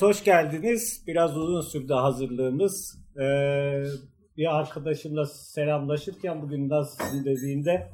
[0.00, 1.04] Hoş geldiniz.
[1.06, 2.98] Biraz uzun sürdü hazırlığımız.
[3.16, 3.84] Ee,
[4.36, 7.90] bir arkadaşımla selamlaşırken bugün nasılsın dediğinde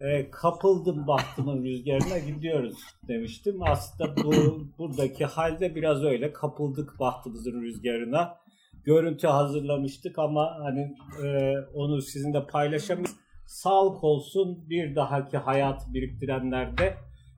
[0.00, 3.62] e, kapıldım bahtımın rüzgarına gidiyoruz demiştim.
[3.62, 4.32] Aslında bu
[4.78, 8.38] buradaki halde biraz öyle kapıldık bahtımızın rüzgarına.
[8.84, 13.16] Görüntü hazırlamıştık ama hani e, onu sizinle paylaşamayız.
[13.46, 16.94] Sağlık olsun bir dahaki hayat biriktirenlerde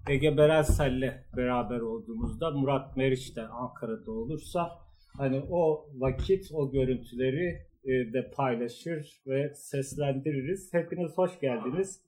[0.08, 4.70] Ege Berensel'le beraber olduğumuzda Murat Meriç de Ankara'da olursa
[5.16, 10.68] hani o vakit o görüntüleri e, de paylaşır ve seslendiririz.
[10.72, 12.00] Hepiniz hoş geldiniz.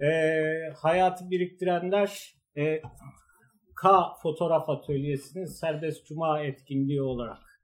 [0.00, 0.08] E,
[0.76, 2.82] hayatı biriktirenler e,
[3.82, 7.62] K Fotoğraf Atölyesi'nin Serbest Cuma etkinliği olarak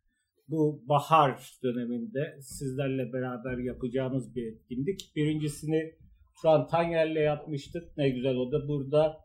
[0.49, 5.13] bu bahar döneminde sizlerle beraber yapacağımız bir etkinlik.
[5.17, 5.95] Birincisini
[6.43, 7.97] şu an Tanyer'le yapmıştık.
[7.97, 9.24] Ne güzel o da burada.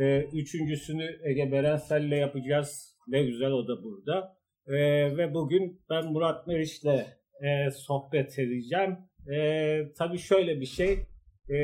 [0.00, 2.96] Ee, üçüncüsünü Ege Berensel'le yapacağız.
[3.08, 4.36] Ne güzel o da burada.
[4.66, 7.06] Ee, ve bugün ben Murat Meriç'le
[7.42, 8.96] e, sohbet edeceğim.
[9.32, 10.98] E, tabii şöyle bir şey.
[11.50, 11.58] E,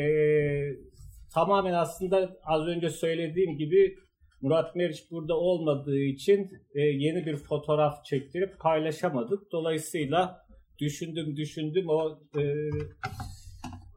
[1.35, 3.97] tamamen aslında az önce söylediğim gibi
[4.41, 9.53] Murat Meriç burada olmadığı için e, yeni bir fotoğraf çektirip paylaşamadık.
[9.53, 10.47] Dolayısıyla
[10.79, 12.43] düşündüm düşündüm o e,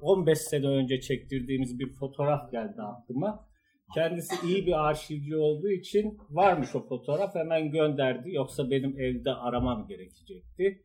[0.01, 3.46] 15 sene önce çektirdiğimiz bir fotoğraf geldi aklıma.
[3.93, 8.33] Kendisi iyi bir arşivci olduğu için varmış o fotoğraf hemen gönderdi.
[8.33, 10.83] Yoksa benim evde aramam gerekecekti.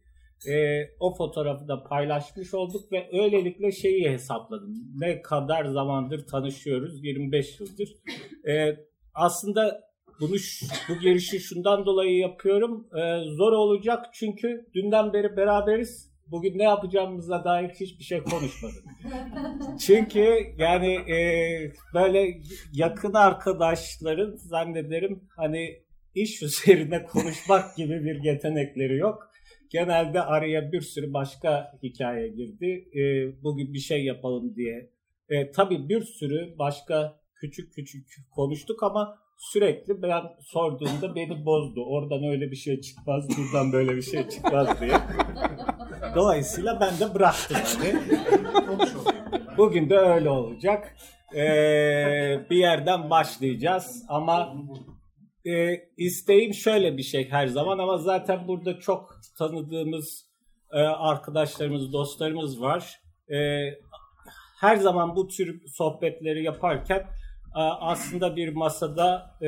[0.49, 4.75] E, o fotoğrafı da paylaşmış olduk ve öylelikle şeyi hesapladım.
[4.95, 7.05] Ne kadar zamandır tanışıyoruz?
[7.05, 7.95] 25 yıldır.
[8.49, 8.77] E,
[9.15, 9.81] aslında
[10.21, 10.35] bunu
[10.89, 12.87] bu girişi şundan dolayı yapıyorum.
[12.97, 16.12] E, zor olacak çünkü dünden beri beraberiz.
[16.33, 18.85] Bugün ne yapacağımıza dair hiçbir şey konuşmadık.
[19.81, 21.19] Çünkü yani e,
[21.95, 22.41] böyle
[22.73, 25.83] yakın arkadaşların zannederim hani
[26.15, 29.31] iş üzerine konuşmak gibi bir yetenekleri yok.
[29.71, 32.89] Genelde araya bir sürü başka hikaye girdi.
[32.95, 33.03] E,
[33.43, 34.91] bugün bir şey yapalım diye.
[35.29, 41.85] E, tabii bir sürü başka küçük küçük konuştuk ama sürekli ben sorduğumda beni bozdu.
[41.85, 44.95] Oradan öyle bir şey çıkmaz, buradan böyle bir şey çıkmaz diye.
[46.15, 47.95] Dolayısıyla ben de bıraktım hani.
[49.57, 50.97] Bugün de öyle olacak.
[51.35, 54.55] Ee, bir yerden başlayacağız ama
[55.45, 60.27] e, isteğim şöyle bir şey her zaman ama zaten burada çok tanıdığımız
[60.73, 63.01] e, arkadaşlarımız, dostlarımız var.
[63.31, 63.37] E,
[64.61, 67.07] her zaman bu tür sohbetleri yaparken
[67.61, 69.47] aslında bir masada e,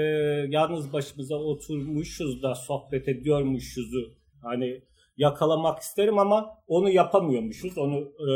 [0.48, 4.82] yalnız başımıza oturmuşuz da sohbet ediyormuşuzu hani
[5.16, 7.78] yakalamak isterim ama onu yapamıyormuşuz.
[7.78, 8.34] Onu e,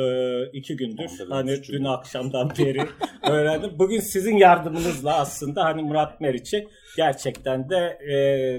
[0.53, 2.83] iki gündür hani dün akşamdan beri
[3.31, 3.71] öğrendim.
[3.79, 8.17] Bugün sizin yardımınızla aslında hani Murat Meriç'i gerçekten de e,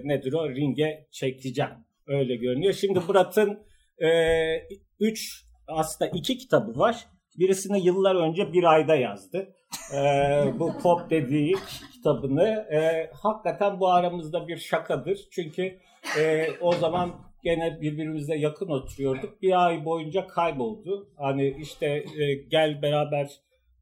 [0.07, 1.71] nedir o ringe çekeceğim.
[2.07, 2.73] Öyle görünüyor.
[2.73, 3.59] Şimdi Murat'ın
[4.03, 4.09] e,
[4.99, 7.05] üç aslında iki kitabı var.
[7.39, 9.53] Birisini yıllar önce bir ayda yazdı.
[9.95, 11.55] Ee, bu pop dediği
[11.93, 12.67] kitabını.
[12.71, 15.27] Ee, hakikaten bu aramızda bir şakadır.
[15.31, 15.77] Çünkü
[16.19, 17.11] e, o zaman
[17.43, 19.41] gene birbirimize yakın oturuyorduk.
[19.41, 21.09] Bir ay boyunca kayboldu.
[21.17, 21.85] Hani işte
[22.19, 23.29] e, gel beraber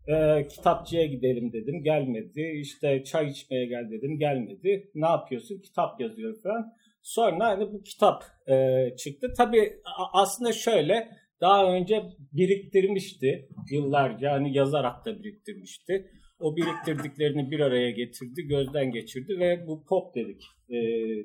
[0.08, 1.84] e, kitapçıya gidelim dedim.
[1.84, 2.60] Gelmedi.
[2.62, 4.20] İşte çay içmeye gel dedim.
[4.20, 4.92] Gelmedi.
[4.96, 5.62] Ne yapıyorsun?
[5.62, 6.74] Kitap yazıyor falan.
[7.02, 9.34] Sonra hani bu kitap e, çıktı.
[9.38, 9.74] Tabii
[10.14, 11.08] aslında şöyle
[11.42, 12.04] daha önce
[12.34, 16.12] biriktirmişti yıllarca hani yazarak da biriktirmişti.
[16.40, 20.80] O biriktirdiklerini bir araya getirdi, gözden geçirdi ve bu pop dedik e,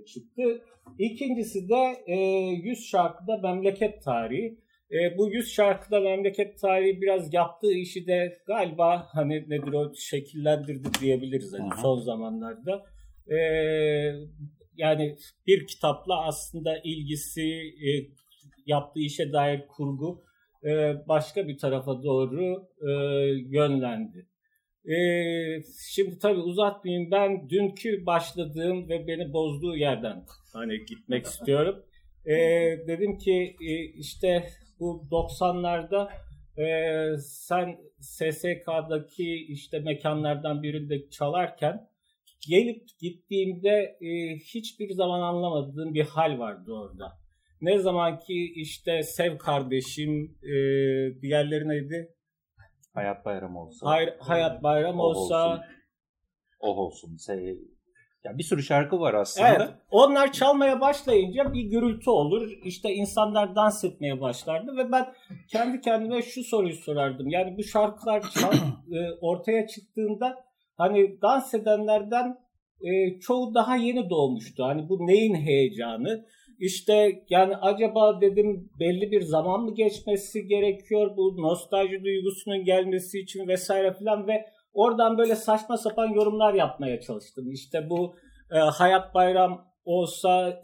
[0.05, 0.63] çıktı.
[0.99, 4.59] İkincisi de e, 100 şarkıda memleket tarihi.
[4.93, 10.89] E, bu 100 şarkıda memleket tarihi biraz yaptığı işi de galiba hani nedir o şekillendirdi
[11.01, 12.85] diyebiliriz hani son zamanlarda.
[13.27, 13.37] E,
[14.77, 15.17] yani
[15.47, 17.43] bir kitapla aslında ilgisi,
[17.87, 17.91] e,
[18.67, 20.25] yaptığı işe dair kurgu
[20.65, 22.91] e, başka bir tarafa doğru e,
[23.49, 24.27] yönlendi.
[24.85, 24.97] E,
[25.91, 31.85] şimdi tabii uzatmayayım ben dünkü başladığım ve beni bozduğu yerden hani gitmek istiyorum.
[32.27, 32.35] E,
[32.87, 34.49] dedim ki e, işte
[34.81, 36.09] bu 90'larda
[36.59, 41.89] e, sen SSK'daki işte mekanlardan birinde çalarken
[42.49, 47.22] gelip gittiğimde e, hiçbir zaman anlamadığım bir hal vardı orada.
[47.63, 50.53] Ne zaman ki işte Sev kardeşim, e,
[51.23, 52.15] diğerleri neydi?
[52.95, 53.87] Hayat Bayram olsa.
[53.87, 55.49] Hayır, Hayat Bayram oh olsa.
[55.49, 55.65] Olsun.
[56.61, 57.17] Oh olsun.
[57.17, 57.59] Şey,
[58.25, 59.49] ya bir sürü şarkı var aslında.
[59.49, 59.69] Evet.
[59.91, 62.51] Onlar çalmaya başlayınca bir gürültü olur.
[62.65, 65.13] İşte insanlar dans etmeye başlardı ve ben
[65.49, 67.29] kendi kendime şu soruyu sorardım.
[67.29, 68.53] Yani bu şarkılar çal,
[68.93, 70.45] e, ortaya çıktığında
[70.77, 72.39] hani dans edenlerden
[72.81, 74.65] e, çoğu daha yeni doğmuştu.
[74.65, 76.27] Hani bu neyin heyecanı?
[76.63, 83.49] İşte yani acaba dedim belli bir zaman mı geçmesi gerekiyor bu nostalji duygusunun gelmesi için
[83.49, 87.53] vesaire filan ve oradan böyle saçma sapan yorumlar yapmaya çalıştım.
[87.53, 88.15] İşte bu
[88.53, 90.61] e, Hayat Bayram olsa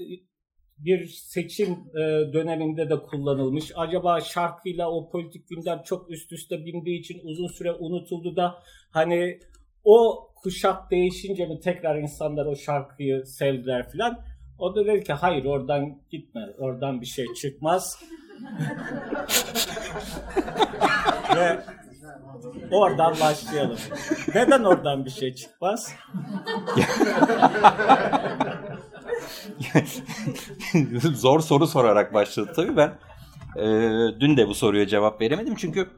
[0.79, 3.73] bir seçim e, döneminde de kullanılmış.
[3.77, 8.55] Acaba şarkıyla o politik gündem çok üst üste bindiği için uzun süre unutuldu da
[8.91, 9.39] hani
[9.85, 14.19] o kuşak değişince mi tekrar insanlar o şarkıyı sevdiler filan.
[14.59, 17.99] O da dedi ki hayır oradan gitme, oradan bir şey çıkmaz.
[21.37, 21.61] Ve
[22.71, 23.79] oradan başlayalım.
[24.35, 25.93] Neden oradan bir şey çıkmaz?
[31.15, 32.99] Zor soru sorarak başladı tabii ben.
[33.57, 33.65] E,
[34.21, 35.89] dün de bu soruya cevap veremedim çünkü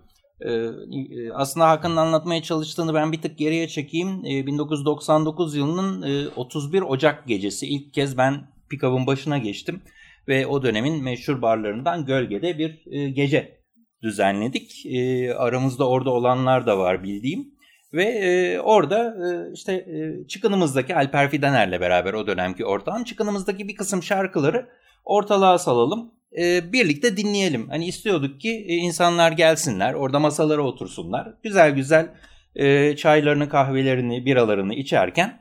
[1.34, 4.24] aslında Hakan'ın anlatmaya çalıştığını ben bir tık geriye çekeyim.
[4.24, 8.34] E, 1999 yılının e, 31 Ocak gecesi ilk kez ben
[8.70, 9.82] pick başına geçtim
[10.28, 13.60] ve o dönemin meşhur barlarından Gölge'de bir e, gece
[14.02, 14.86] düzenledik.
[14.86, 17.54] E, aramızda orada olanlar da var bildiğim.
[17.92, 23.76] Ve e, orada e, işte e, çıkınımızdaki Alper Fidener'le beraber o dönemki ortağım çıkınımızdaki bir
[23.76, 24.68] kısım şarkıları
[25.04, 26.10] ortalığa salalım.
[26.38, 27.68] E, birlikte dinleyelim.
[27.68, 31.34] Hani istiyorduk ki e, insanlar gelsinler, orada masalara otursunlar.
[31.42, 32.08] Güzel güzel
[32.56, 35.40] e, çaylarını, kahvelerini, biralarını içerken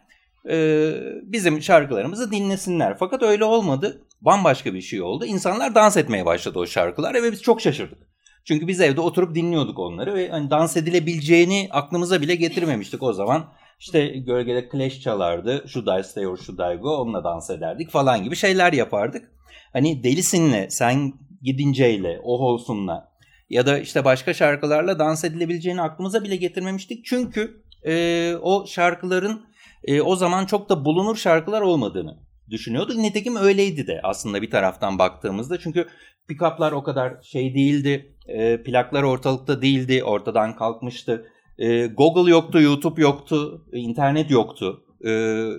[0.50, 0.92] e,
[1.24, 2.98] bizim şarkılarımızı dinlesinler.
[2.98, 4.06] Fakat öyle olmadı.
[4.22, 5.26] Bambaşka bir şey oldu.
[5.26, 7.98] İnsanlar dans etmeye başladı o şarkılar ve biz çok şaşırdık.
[8.46, 13.54] Çünkü biz evde oturup dinliyorduk onları ve hani dans edilebileceğini aklımıza bile getirmemiştik o zaman.
[13.80, 15.66] İşte gölgede Clash çalardı.
[15.68, 19.32] Should I Stay or Should I Go onunla dans ederdik falan gibi şeyler yapardık.
[19.74, 23.10] Hani Delisin'le, Sen Gidince'yle, Oh Olsun'la
[23.50, 27.06] ya da işte başka şarkılarla dans edilebileceğini aklımıza bile getirmemiştik.
[27.06, 29.42] Çünkü e, o şarkıların
[29.84, 32.18] e, o zaman çok da bulunur şarkılar olmadığını
[32.50, 32.98] düşünüyorduk.
[32.98, 35.60] Nitekim öyleydi de aslında bir taraftan baktığımızda.
[35.60, 35.88] Çünkü
[36.30, 38.16] pick-up'lar o kadar şey değildi.
[38.28, 40.04] E, plaklar ortalıkta değildi.
[40.04, 41.26] Ortadan kalkmıştı.
[41.58, 44.84] E, Google yoktu, YouTube yoktu, internet yoktu.
[45.06, 45.12] E,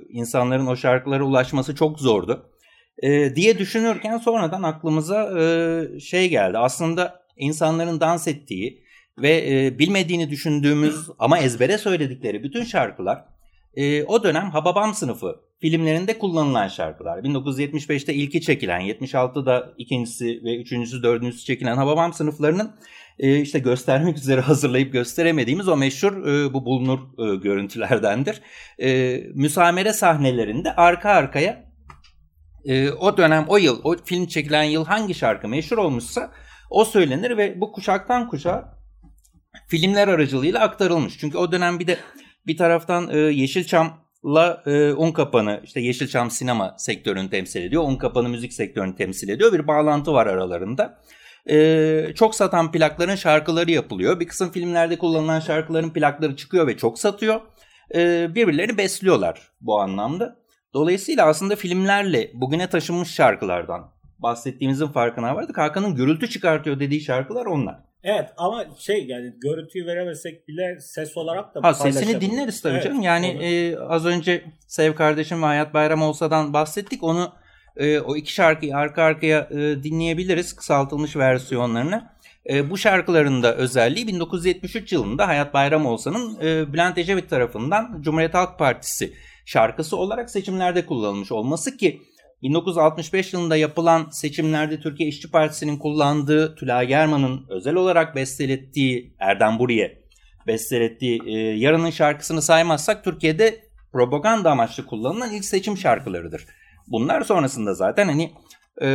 [0.09, 2.50] insanların o şarkılara ulaşması çok zordu.
[3.03, 6.59] E, diye düşünürken sonradan aklımıza e, şey geldi.
[6.59, 8.85] Aslında insanların dans ettiği
[9.19, 13.25] ve e, bilmediğini düşündüğümüz ama ezbere söyledikleri bütün şarkılar
[13.75, 17.19] e, o dönem Hababam sınıfı filmlerinde kullanılan şarkılar.
[17.19, 22.77] 1975'te ilki çekilen, 76'da ikincisi ve üçüncüsü, dördüncüsü çekilen Hababam sınıflarının
[23.19, 28.41] e, işte göstermek üzere hazırlayıp gösteremediğimiz o meşhur e, bu bulunur e, görüntülerdendir.
[28.83, 31.70] E, müsamere sahnelerinde arka arkaya
[32.65, 36.33] e, o dönem, o yıl, o film çekilen yıl hangi şarkı meşhur olmuşsa
[36.71, 38.81] o söylenir ve bu kuşaktan kuşağa
[39.69, 41.19] filmler aracılığıyla aktarılmış.
[41.19, 41.99] Çünkü o dönem bir de
[42.47, 47.83] bir taraftan e, Yeşilçam'la e, Unkapan'ı işte Yeşilçam sinema sektörünü temsil ediyor.
[47.83, 49.53] Unkapan'ı müzik sektörünü temsil ediyor.
[49.53, 51.01] Bir bağlantı var aralarında.
[51.51, 54.21] E, çok satan plakların şarkıları yapılıyor.
[54.21, 57.41] Bir kısım filmlerde kullanılan şarkıların plakları çıkıyor ve çok satıyor.
[57.95, 60.37] E, birbirlerini besliyorlar bu anlamda.
[60.75, 65.59] Dolayısıyla aslında filmlerle bugüne taşınmış şarkılardan bahsettiğimizin farkına vardık.
[65.59, 67.79] Hakan'ın gürültü çıkartıyor dediği şarkılar onlar.
[68.03, 72.85] Evet ama şey yani görüntüyü veremesek bile ses olarak da ha, Sesini dinleriz tabii evet,
[72.85, 73.03] canım.
[73.03, 77.03] Yani e, az önce Sev Kardeşim ve Hayat Bayram Olsa'dan bahsettik.
[77.03, 77.33] Onu
[77.77, 82.11] e, o iki şarkıyı arka arkaya e, dinleyebiliriz kısaltılmış versiyonlarını.
[82.51, 88.35] E, bu şarkıların da özelliği 1973 yılında Hayat Bayram Olsa'nın e, Bülent Ecevit tarafından Cumhuriyet
[88.35, 89.13] Halk Partisi
[89.53, 92.03] şarkısı olarak seçimlerde kullanılmış olması ki
[92.43, 100.01] 1965 yılında yapılan seçimlerde Türkiye İşçi Partisi'nin kullandığı Tülay German'ın özel olarak bestelettiği Erdem Buriye
[100.47, 103.61] bestelettiği e, Yarının şarkısını saymazsak Türkiye'de
[103.93, 106.47] propaganda amaçlı kullanılan ilk seçim şarkılarıdır.
[106.87, 108.33] Bunlar sonrasında zaten hani
[108.83, 108.87] e,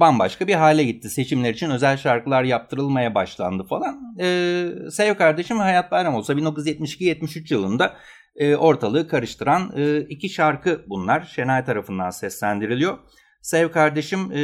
[0.00, 1.10] bambaşka bir hale gitti.
[1.10, 4.16] Seçimler için özel şarkılar yaptırılmaya başlandı falan.
[4.20, 7.96] E, Sev Kardeşim Hayat Bayram olsa 1972-73 yılında
[8.36, 11.20] e, ortalığı karıştıran e, iki şarkı bunlar.
[11.34, 12.98] Şenay tarafından seslendiriliyor.
[13.42, 14.36] Sev kardeşim e,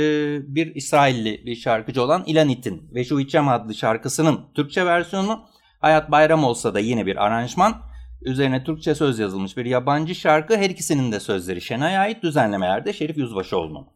[0.54, 5.44] bir İsrailli bir şarkıcı olan İlanit'in ve Şu İçem adlı şarkısının Türkçe versiyonu.
[5.80, 7.74] Hayat Bayram olsa da yine bir aranjman.
[8.22, 10.56] Üzerine Türkçe söz yazılmış bir yabancı şarkı.
[10.56, 13.86] Her ikisinin de sözleri Şenay'a ait düzenlemelerde Şerif Yüzbaşıoğlu'nun.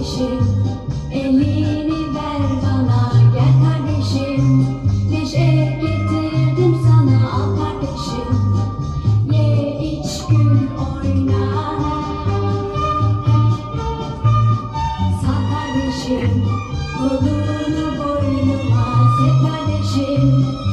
[0.00, 0.40] kardeşim.
[1.12, 4.66] Elini ver bana gel kardeşim.
[5.10, 8.34] Neşe getirdim sana al kardeşim.
[9.32, 11.50] Ye iç gül oyna.
[15.22, 16.44] Sağ kardeşim
[16.98, 18.86] kolunu boynuma
[19.18, 20.69] Sev kardeşim.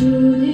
[0.00, 0.49] truly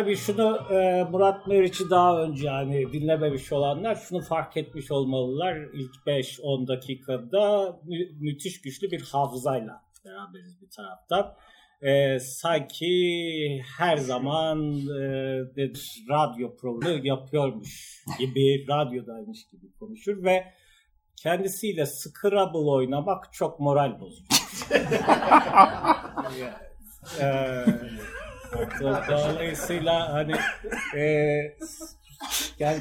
[0.00, 5.56] tabii şunu e, Murat Meriç'i daha önce yani dinlememiş olanlar şunu fark etmiş olmalılar.
[5.56, 11.34] İlk 5-10 dakikada mü- müthiş güçlü bir hafızayla beraberiz bir taraftan.
[11.82, 15.02] E, sanki her zaman e,
[16.10, 20.44] radyo programı yapıyormuş gibi, radyodaymış gibi konuşur ve
[21.16, 24.24] kendisiyle Scrabble oynamak çok moral bozucu.
[27.20, 27.64] Ee,
[29.08, 30.34] dolayısıyla hani
[30.96, 31.02] e,
[32.58, 32.78] yani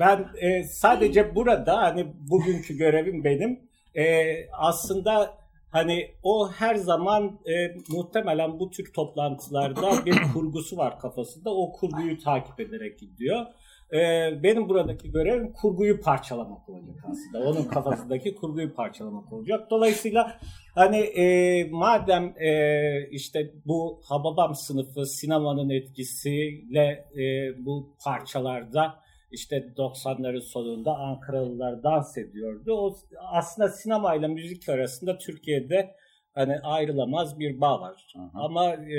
[0.00, 3.60] ben e, sadece burada hani bugünkü görevim benim
[3.94, 5.34] e, aslında
[5.70, 12.18] hani o her zaman e, muhtemelen bu tür toplantılarda bir kurgusu var kafasında o kurguyu
[12.18, 13.46] takip ederek gidiyor.
[13.92, 13.98] E,
[14.42, 17.50] benim buradaki görevim kurguyu parçalamak olacak aslında.
[17.50, 19.70] Onun kafasındaki kurguyu parçalamak olacak.
[19.70, 20.38] Dolayısıyla
[20.74, 28.94] hani e, madem e, işte bu Hababam sınıfı sinemanın etkisiyle e, bu parçalarda
[29.30, 32.72] işte 90'ların sonunda Ankaralılar dans ediyordu.
[32.72, 32.96] O
[33.32, 35.94] aslında sinemayla müzik arasında Türkiye'de
[36.34, 38.06] hani ayrılamaz bir bağ var.
[38.16, 38.30] Hı hı.
[38.34, 38.98] Ama e,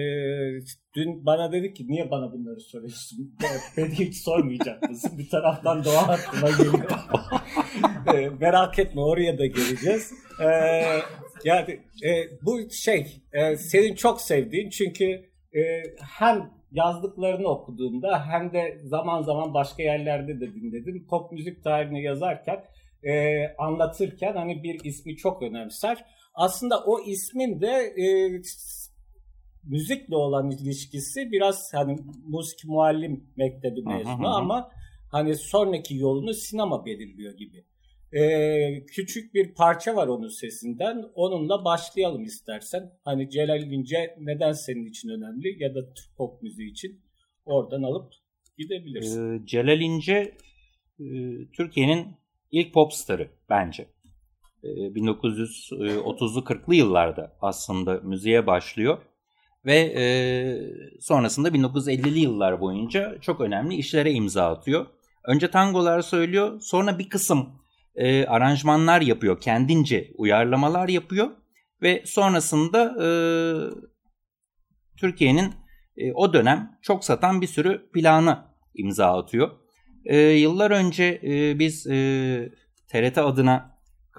[0.95, 3.37] dün bana dedi ki niye bana bunları soruyorsun?
[3.77, 5.11] Beni hiç sormayacak mısın?
[5.17, 6.91] Bir taraftan doğa aklıma geliyor.
[8.15, 10.13] E, merak etme oraya da geleceğiz.
[10.41, 10.47] E,
[11.45, 12.11] yani e,
[12.45, 15.05] bu şey e, senin çok sevdiğin çünkü
[15.55, 15.83] e,
[16.19, 21.07] hem yazdıklarını okuduğumda hem de zaman zaman başka yerlerde de dinledim.
[21.09, 22.63] Pop müzik tarihini yazarken
[23.03, 26.05] e, anlatırken hani bir ismi çok önemser.
[26.33, 28.05] Aslında o ismin de e,
[29.63, 34.71] müzikle olan ilişkisi biraz hani müzik muallim mektebi mezunu ama
[35.11, 37.65] hani sonraki yolunu sinema belirliyor gibi.
[38.13, 41.05] Ee, küçük bir parça var onun sesinden.
[41.15, 42.91] Onunla başlayalım istersen.
[43.03, 47.01] Hani Celal İnce neden senin için önemli ya da Türk pop müziği için
[47.45, 48.13] oradan alıp
[48.57, 49.35] gidebilirsin.
[49.35, 50.37] Ee, Celal İnce
[50.99, 51.05] e,
[51.53, 52.07] Türkiye'nin
[52.51, 53.87] ilk pop starı bence.
[54.63, 58.97] Ee, 1930'lu 40'lı yıllarda aslında müziğe başlıyor
[59.65, 60.03] ve e,
[60.99, 64.85] sonrasında 1950'li yıllar boyunca çok önemli işlere imza atıyor.
[65.23, 67.49] Önce tangolar söylüyor, sonra bir kısım
[67.95, 71.27] e, aranjmanlar yapıyor, kendince uyarlamalar yapıyor
[71.81, 73.09] ve sonrasında e,
[74.97, 75.53] Türkiye'nin
[75.97, 79.51] e, o dönem çok satan bir sürü planı imza atıyor.
[80.05, 82.49] E, yıllar önce e, biz e,
[82.87, 83.70] TRT adına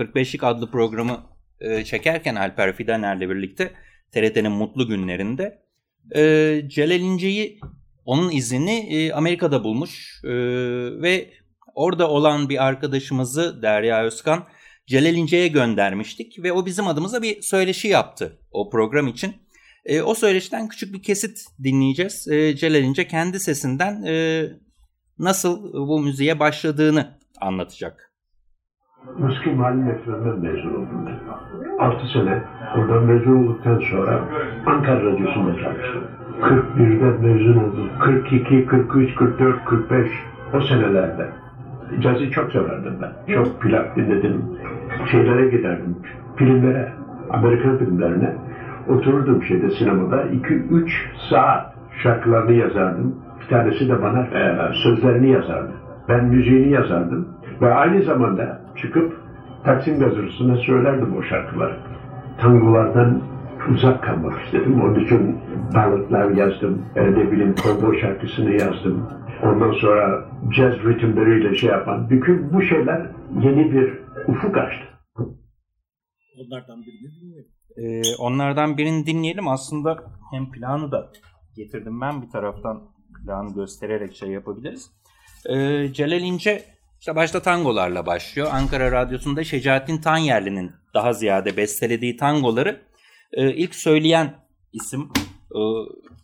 [0.03, 1.21] 45'lik adlı programı
[1.61, 3.73] e, çekerken Alper Fidaner'le birlikte
[4.13, 5.63] TRT'nin mutlu günlerinde
[6.17, 7.61] e, Celal İnce'yi
[8.05, 10.31] onun izini e, Amerika'da bulmuş e,
[11.03, 11.31] ve
[11.75, 14.45] orada olan bir arkadaşımızı Derya Özkan
[14.87, 19.35] Celal İnce'ye göndermiştik ve o bizim adımıza bir söyleşi yaptı o program için.
[19.85, 22.29] E, o söyleşiden küçük bir kesit dinleyeceğiz.
[22.29, 24.45] E, Celal İnce kendi sesinden e,
[25.19, 28.12] nasıl bu müziğe başladığını anlatacak.
[29.19, 31.15] Müski Mali Mektebi'nden mezun oldum ben.
[31.79, 32.39] 6 sene
[32.77, 34.21] oradan mezun olduktan sonra
[34.67, 36.03] Ankara Radyosu'nda çalıştım.
[36.41, 37.87] 41'de mezun oldum.
[38.01, 40.07] 42, 43, 44, 45
[40.55, 41.27] o senelerde.
[42.01, 43.35] Cazı çok severdim ben.
[43.35, 44.45] Çok plak dinledim.
[45.11, 45.97] Şeylere giderdim.
[46.37, 46.89] Filmlere,
[47.31, 48.33] Amerikan filmlerine.
[48.89, 50.89] Otururdum şeyde sinemada 2-3
[51.31, 51.63] saat
[52.03, 53.15] şarkılarını yazardım.
[53.41, 55.73] Bir tanesi de bana e, sözlerini yazardı.
[56.09, 57.29] Ben müziğini yazardım.
[57.61, 59.23] Ve aynı zamanda çıkıp
[59.65, 61.79] Taksim gazetesine söylerdim o şarkıları.
[62.41, 63.23] Tangolardan
[63.75, 64.83] uzak kalmak istedim.
[64.83, 65.39] Onun için
[65.75, 66.85] ballatlar yazdım.
[66.97, 69.09] Ne bileyim kovboy şarkısını yazdım.
[69.43, 72.11] Ondan sonra jazz ritimleriyle şey yapan.
[72.11, 73.07] Bütün bu şeyler
[73.43, 73.99] yeni bir
[74.29, 74.85] ufuk açtı.
[76.39, 77.53] Onlardan birini dinleyelim.
[77.77, 79.49] Ee, onlardan birini dinleyelim.
[79.49, 81.13] Aslında hem planı da
[81.57, 82.83] getirdim ben bir taraftan
[83.25, 84.91] planı göstererek şey yapabiliriz.
[85.51, 86.63] Ee, Celal İnce
[87.03, 88.49] işte başta tangolarla başlıyor.
[88.53, 92.81] Ankara Radyosu'nda Şecaettin Tanyerli'nin daha ziyade bestelediği tangoları
[93.33, 94.35] e, ilk söyleyen
[94.73, 95.09] isim
[95.55, 95.61] e,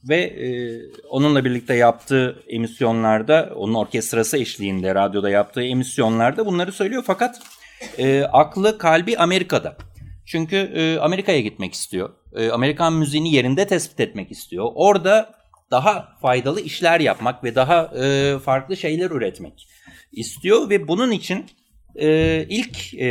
[0.08, 0.49] ve e,
[1.11, 7.02] onunla birlikte yaptığı emisyonlarda, onun orkestrası eşliğinde radyoda yaptığı emisyonlarda bunları söylüyor.
[7.06, 7.40] Fakat
[7.99, 9.76] e, aklı kalbi Amerika'da.
[10.26, 12.11] Çünkü e, Amerika'ya gitmek istiyor.
[12.35, 14.70] E, Amerikan müziğini yerinde tespit etmek istiyor.
[14.75, 15.35] Orada
[15.70, 19.68] daha faydalı işler yapmak ve daha e, farklı şeyler üretmek
[20.12, 21.47] istiyor ve bunun için
[21.97, 23.09] e, ilk e,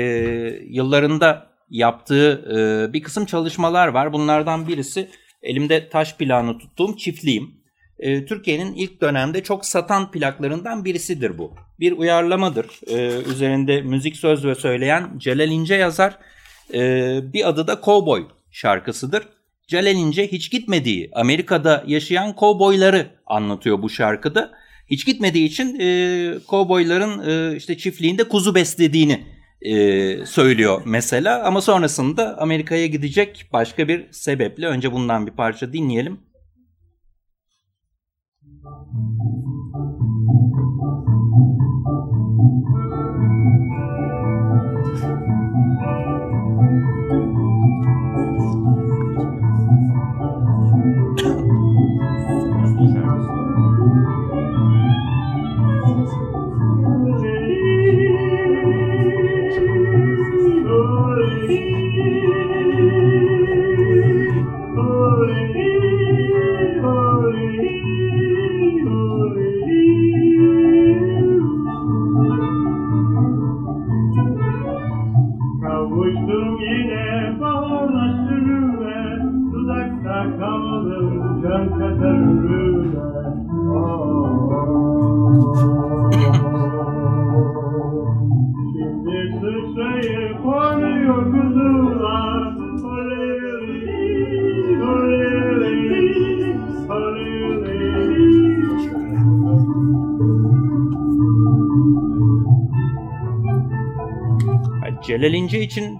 [0.69, 4.13] yıllarında yaptığı e, bir kısım çalışmalar var.
[4.13, 5.09] Bunlardan birisi
[5.41, 7.51] elimde taş planı tuttuğum çiftliğim.
[7.99, 11.53] E, Türkiye'nin ilk dönemde çok satan plaklarından birisidir bu.
[11.79, 12.65] Bir uyarlamadır.
[12.87, 16.17] E, üzerinde müzik söz ve söyleyen Celal İnce yazar.
[16.73, 16.79] E,
[17.33, 19.23] bir adı da Cowboy şarkısıdır.
[19.67, 24.51] Celal İnce hiç gitmediği Amerika'da yaşayan kovboyları anlatıyor bu şarkıda.
[24.87, 29.23] Hiç gitmediği için e, kovboyların e, işte çiftliğinde kuzu beslediğini
[29.61, 31.43] e, söylüyor mesela.
[31.43, 36.19] Ama sonrasında Amerika'ya gidecek başka bir sebeple önce bundan bir parça dinleyelim.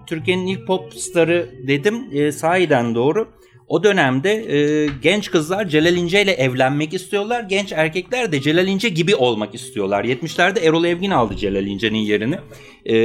[0.08, 2.08] Türkiye'nin ilk pop starı dedim.
[2.12, 3.28] E, sahiden doğru.
[3.68, 7.44] O dönemde e, genç kızlar Celal İnce ile evlenmek istiyorlar.
[7.44, 10.04] Genç erkekler de Celal İnce gibi olmak istiyorlar.
[10.04, 12.36] 70'lerde Erol Evgin aldı Celal İnce'nin yerini.
[12.86, 12.96] E,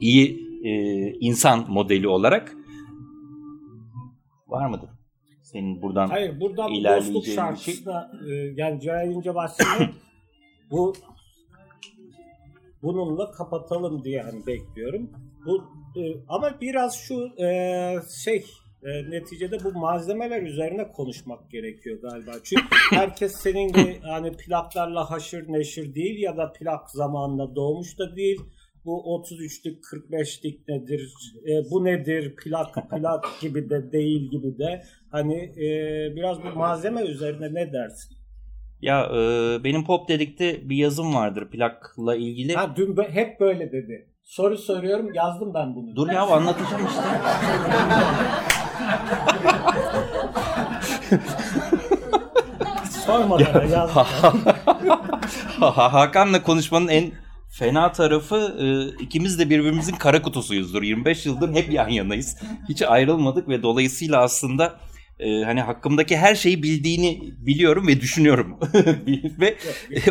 [0.00, 0.70] iyi e,
[1.20, 2.52] insan modeli olarak.
[4.48, 4.90] Var mıdır?
[5.42, 7.74] Senin buradan Hayır buradan dostluk şey.
[8.30, 9.88] e, yani Celal İnce bahsediyor.
[10.70, 10.94] bu
[12.82, 15.10] bununla kapatalım diye hani bekliyorum.
[15.46, 15.64] Bu
[16.28, 17.48] ama biraz şu e,
[18.24, 18.44] şey
[18.82, 22.32] e, neticede bu malzemeler üzerine konuşmak gerekiyor galiba.
[22.44, 28.16] Çünkü herkes senin gibi hani plaklarla haşır neşir değil ya da plak zamanında doğmuş da
[28.16, 28.40] değil.
[28.84, 31.12] Bu 33'lük 45'lik nedir?
[31.48, 32.36] E, bu nedir?
[32.36, 34.82] Plak plak gibi de değil gibi de.
[35.10, 35.66] Hani e,
[36.16, 38.16] biraz bu malzeme üzerine ne dersin?
[38.82, 39.20] Ya e,
[39.64, 42.54] benim Pop Dedik'te bir yazım vardır plakla ilgili.
[42.54, 44.06] Ha dün hep böyle dedi.
[44.28, 45.96] Soru soruyorum yazdım ben bunu.
[45.96, 47.02] Dur ya anlatacağım işte.
[53.06, 54.04] Sormadan yazdım.
[55.60, 57.12] Hakan'la konuşmanın en
[57.50, 58.64] fena tarafı e,
[59.02, 60.82] ikimiz de birbirimizin kara kutusuyuzdur.
[60.82, 62.36] 25 yıldır hep yan yanayız.
[62.68, 64.78] Hiç ayrılmadık ve dolayısıyla aslında
[65.20, 68.58] e, hani hakkımdaki her şeyi bildiğini biliyorum ve düşünüyorum.
[69.40, 69.56] ve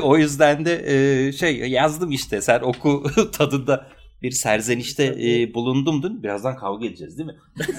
[0.02, 0.84] o yüzden de
[1.28, 6.24] e, şey yazdım işte sen oku tadında bir serzenişte e, bulundum dün.
[6.24, 7.36] Birazdan kavga edeceğiz değil mi?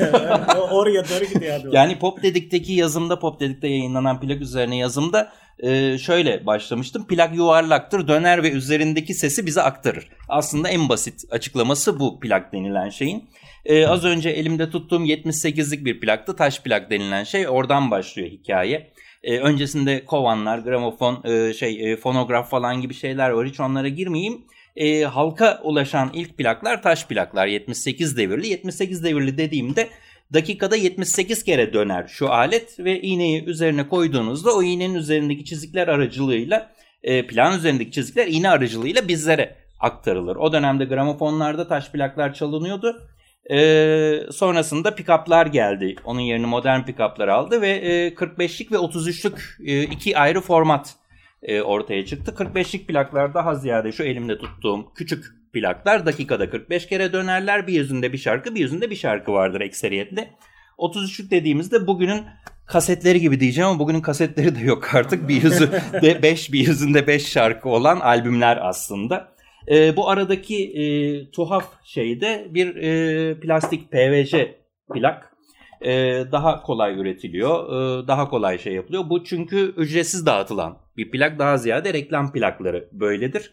[0.71, 1.73] Oraya doğru gidiyor.
[1.73, 7.07] Yani Pop Dedik'teki yazımda, Pop Dedik'te yayınlanan plak üzerine yazımda e, şöyle başlamıştım.
[7.07, 10.09] Plak yuvarlaktır, döner ve üzerindeki sesi bize aktarır.
[10.29, 13.31] Aslında en basit açıklaması bu plak denilen şeyin.
[13.65, 16.37] E, az önce elimde tuttuğum 78'lik bir plaktı.
[16.37, 18.93] Taş plak denilen şey oradan başlıyor hikaye.
[19.23, 23.47] E, öncesinde kovanlar, gramofon, e, şey, e, fonograf falan gibi şeyler var.
[23.47, 24.45] Hiç onlara girmeyeyim
[24.79, 28.49] e, halka ulaşan ilk plaklar taş plaklar 78 devirli.
[28.49, 29.89] 78 devirli dediğimde
[30.35, 36.71] dakikada 78 kere döner şu alet ve iğneyi üzerine koyduğunuzda o iğnenin üzerindeki çizikler aracılığıyla
[37.03, 40.37] e, plan üzerindeki çizikler iğne aracılığıyla bizlere aktarılır.
[40.37, 43.09] O dönemde gramofonlarda taş plaklar çalınıyordu.
[43.51, 45.97] Ee, sonrasında pickuplar geldi.
[46.05, 50.95] Onun yerini modern pickuplar aldı ve e, 45'lik ve 33'lük e, iki ayrı format
[51.43, 52.35] e, ortaya çıktı.
[52.39, 57.67] 45'lik plaklar daha ziyade şu elimde tuttuğum küçük plaklar dakikada 45 kere dönerler.
[57.67, 60.31] Bir yüzünde bir şarkı, bir yüzünde bir şarkı vardır ekseriyetle.
[60.79, 62.25] 33'lük dediğimizde bugünün
[62.67, 65.29] kasetleri gibi diyeceğim ama bugünün kasetleri de yok artık.
[65.29, 65.73] Bir yüzü
[66.03, 69.29] de 5, bir yüzünde 5 şarkı olan albümler aslında.
[69.69, 70.85] E, bu aradaki e,
[71.31, 74.59] tuhaf şey de bir e, plastik PVC
[74.95, 75.33] plak
[75.81, 75.93] e,
[76.33, 79.11] daha kolay üretiliyor, e, daha kolay şey yapılıyor.
[79.11, 83.53] Bu çünkü ücretsiz dağıtılan bir plak daha ziyade reklam plakları böyledir.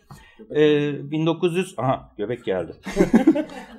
[0.56, 2.72] E, 1900 aha göbek geldi.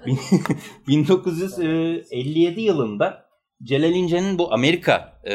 [0.88, 3.26] 1957 yılında
[3.62, 5.34] Celal İnce'nin bu Amerika e,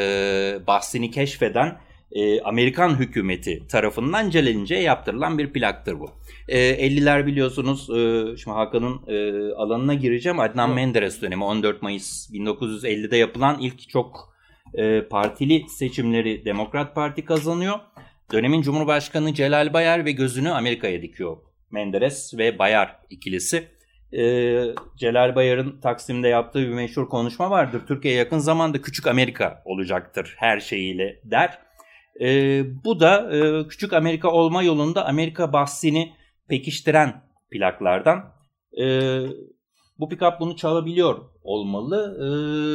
[0.68, 1.78] bahsini keşfeden
[2.12, 6.12] e, Amerikan hükümeti tarafından Celal İnce'ye yaptırılan bir plaktır bu.
[6.48, 10.40] E, 50'ler biliyorsunuz e, şimdi Hakan'ın e, alanına gireceğim.
[10.40, 10.76] Adnan evet.
[10.76, 14.36] Menderes dönemi 14 Mayıs 1950'de yapılan ilk çok
[14.74, 17.80] e, partili seçimleri Demokrat Parti kazanıyor.
[18.32, 21.38] Dönemin Cumhurbaşkanı Celal Bayar ve gözünü Amerika'ya dikiyor.
[21.72, 23.68] Menderes ve Bayar ikilisi.
[24.14, 24.22] e,
[24.98, 27.82] Celal Bayar'ın Taksim'de yaptığı bir meşhur konuşma vardır.
[27.88, 31.60] Türkiye yakın zamanda küçük Amerika olacaktır her şeyiyle der.
[32.22, 36.14] E, bu da e, küçük Amerika olma yolunda Amerika bahsini
[36.48, 38.34] pekiştiren plaklardan.
[38.78, 38.86] E,
[40.00, 42.18] bu pick-up bunu çalabiliyor olmalı.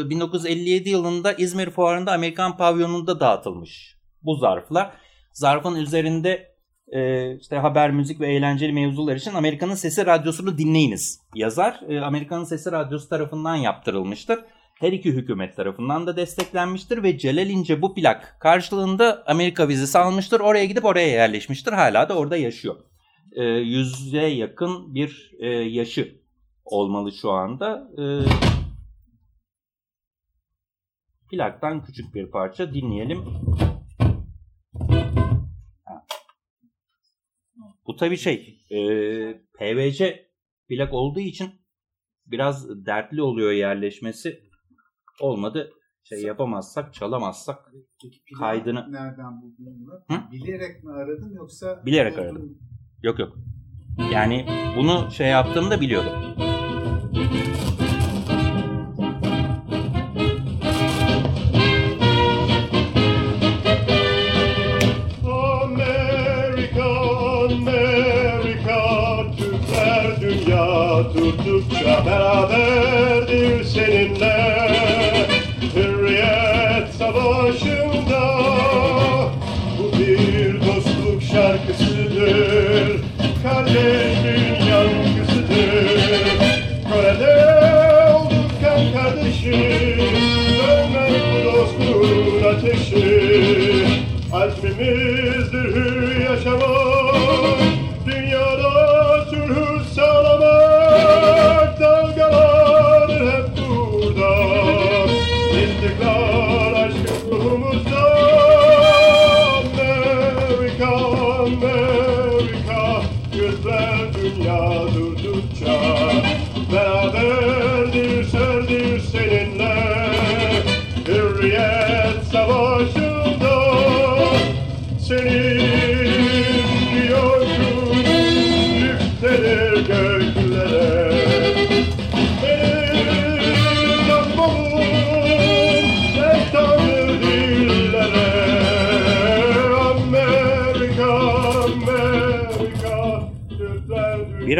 [0.06, 5.05] E, 1957 yılında İzmir Fuarı'nda Amerikan pavyonunda dağıtılmış bu zarflar.
[5.36, 6.54] Zarfın üzerinde
[6.92, 11.80] e, işte haber, müzik ve eğlenceli mevzular için Amerika'nın Sesi Radyosu'nu dinleyiniz yazar.
[11.88, 14.38] E, Amerika'nın Sesi Radyosu tarafından yaptırılmıştır.
[14.80, 20.40] Her iki hükümet tarafından da desteklenmiştir ve Celal İnce bu plak karşılığında Amerika vizesi almıştır.
[20.40, 21.72] Oraya gidip oraya yerleşmiştir.
[21.72, 22.76] Hala da orada yaşıyor.
[23.32, 26.20] E, yüze yakın bir e, yaşı
[26.64, 27.88] olmalı şu anda.
[27.98, 28.04] E,
[31.30, 33.24] plaktan küçük bir parça dinleyelim.
[37.86, 38.78] Bu tabii şey e,
[39.58, 40.26] PVC
[40.68, 41.50] plak olduğu için
[42.26, 44.40] biraz dertli oluyor yerleşmesi.
[45.20, 45.72] Olmadı
[46.04, 47.58] şey yapamazsak, çalamazsak
[48.02, 49.94] Peki kaydını- nereden buldun bunu?
[50.18, 50.32] Hı?
[50.32, 52.58] Bilerek mi aradın yoksa Bilerek aradım.
[53.02, 53.36] yok yok.
[54.12, 54.46] Yani
[54.76, 56.12] bunu şey yaptığımda biliyordum.
[71.26, 73.15] Dünya tuttukça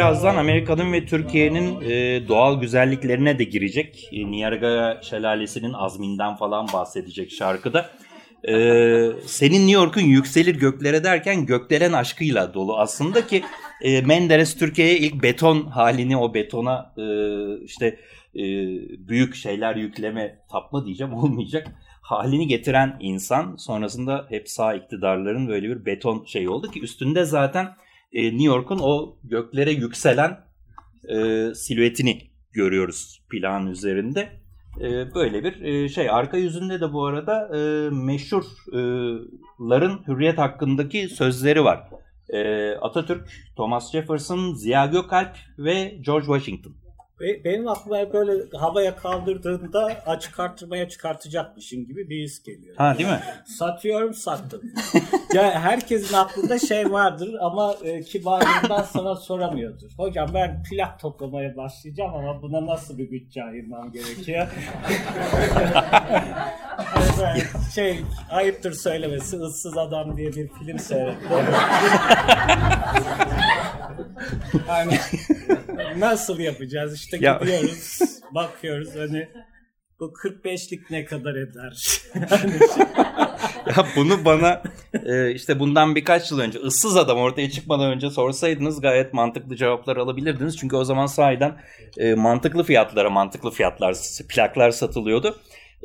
[0.07, 4.09] Birazdan Amerika'nın ve Türkiye'nin e, doğal güzelliklerine de girecek.
[4.11, 7.89] E, Niagara Şelalesi'nin azminden falan bahsedecek şarkıda.
[8.47, 8.53] E,
[9.25, 13.43] senin New York'un yükselir göklere derken gökdelen aşkıyla dolu aslında ki
[13.81, 17.05] e, Menderes Türkiye'ye ilk beton halini o betona e,
[17.63, 17.87] işte
[18.35, 18.43] e,
[19.07, 21.67] büyük şeyler yükleme tapma diyeceğim olmayacak
[22.01, 27.67] halini getiren insan sonrasında hep sağ iktidarların böyle bir beton şey oldu ki üstünde zaten
[28.11, 30.39] e, New York'un o göklere yükselen
[31.09, 34.29] e, silüetini görüyoruz plan üzerinde.
[34.81, 36.09] E, böyle bir e, şey.
[36.09, 41.89] Arka yüzünde de bu arada e, meşhurların hürriyet hakkındaki sözleri var.
[42.29, 46.73] E, Atatürk, Thomas Jefferson, Ziya Gökalp ve George Washington.
[47.21, 52.75] Be- Benim aklıma hep böyle havaya kaldırdığında açık artırmaya çıkartacakmışım gibi bir his geliyor.
[52.77, 53.19] Ha değil mi?
[53.57, 54.61] Satıyorum sattım.
[55.33, 59.89] ya herkesin aklında şey vardır ama e, kibarlığından sana soramıyordur.
[59.97, 64.47] Hocam ben plak toplamaya başlayacağım ama buna nasıl bir bütçe ayırmam gerekiyor?
[67.21, 67.41] Ben
[67.75, 67.99] şey
[68.29, 71.29] ayıptır söylemesi ıssız adam diye bir film seyrettim.
[74.67, 74.99] hani
[75.97, 77.99] nasıl yapacağız işte Ya- gidiyoruz
[78.35, 79.27] bakıyoruz hani
[79.99, 82.01] bu 45'lik ne kadar eder?
[83.67, 84.61] Ya bunu bana
[85.05, 89.97] e, işte bundan birkaç yıl önce ıssız adam ortaya çıkmadan önce sorsaydınız gayet mantıklı cevaplar
[89.97, 90.57] alabilirdiniz.
[90.57, 91.57] Çünkü o zaman sahiden
[91.97, 93.95] e, mantıklı fiyatlara mantıklı fiyatlar
[94.29, 95.37] plaklar satılıyordu.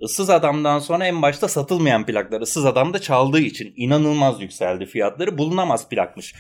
[0.02, 5.38] Issız adamdan sonra en başta satılmayan plaklar ıssız adam da çaldığı için inanılmaz yükseldi fiyatları
[5.38, 6.34] bulunamaz plakmış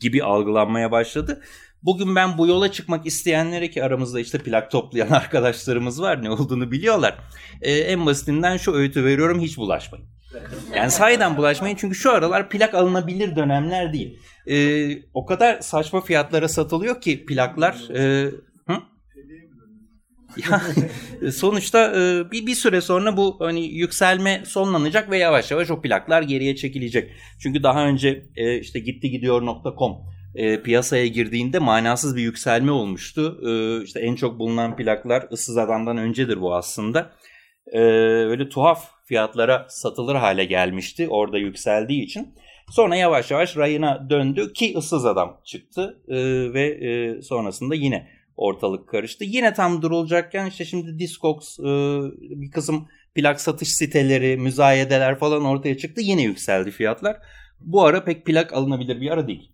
[0.00, 1.42] gibi algılanmaya başladı.
[1.82, 6.70] Bugün ben bu yola çıkmak isteyenlere ki aramızda işte plak toplayan arkadaşlarımız var ne olduğunu
[6.70, 7.18] biliyorlar.
[7.62, 10.06] E, en basitinden şu öğütü veriyorum hiç bulaşmayın.
[10.76, 14.18] Yani sahiden bulaşmayın çünkü şu aralar plak alınabilir dönemler değil.
[14.46, 17.76] Ee, o kadar saçma fiyatlara satılıyor ki plaklar.
[17.94, 18.02] Ee?
[18.02, 18.30] Ya,
[21.32, 26.22] sonuçta e, bir, bir süre sonra bu hani yükselme sonlanacak ve yavaş yavaş o plaklar
[26.22, 27.10] geriye çekilecek.
[27.42, 29.92] Çünkü daha önce e, işte gittigidiyor.com
[30.34, 33.40] e, piyasaya girdiğinde manasız bir yükselme olmuştu.
[33.48, 37.10] E, işte en çok bulunan plaklar Issız Adam'dan öncedir bu aslında.
[37.72, 37.80] E,
[38.26, 42.34] öyle tuhaf fiyatlara satılır hale gelmişti orada yükseldiği için.
[42.70, 46.16] Sonra yavaş yavaş rayına döndü ki ıssız adam çıktı e,
[46.52, 49.24] ve e, sonrasında yine ortalık karıştı.
[49.24, 51.64] Yine tam durulacakken işte şimdi Discogs e,
[52.20, 56.00] bir kısım plak satış siteleri, müzayedeler falan ortaya çıktı.
[56.00, 57.16] Yine yükseldi fiyatlar.
[57.60, 59.52] Bu ara pek plak alınabilir bir ara değil.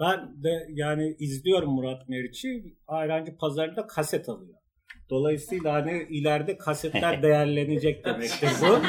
[0.00, 2.76] Ben de yani izliyorum Murat Meriç'i.
[2.86, 4.59] Ayrancı pazarında kaset alıyor.
[5.10, 8.66] Dolayısıyla hani ileride kasetler değerlenecek demektir bu.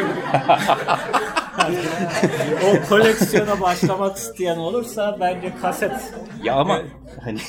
[2.67, 5.91] o koleksiyona başlamak isteyen olursa bence kaset.
[6.43, 6.81] Ya ama
[7.23, 7.39] hani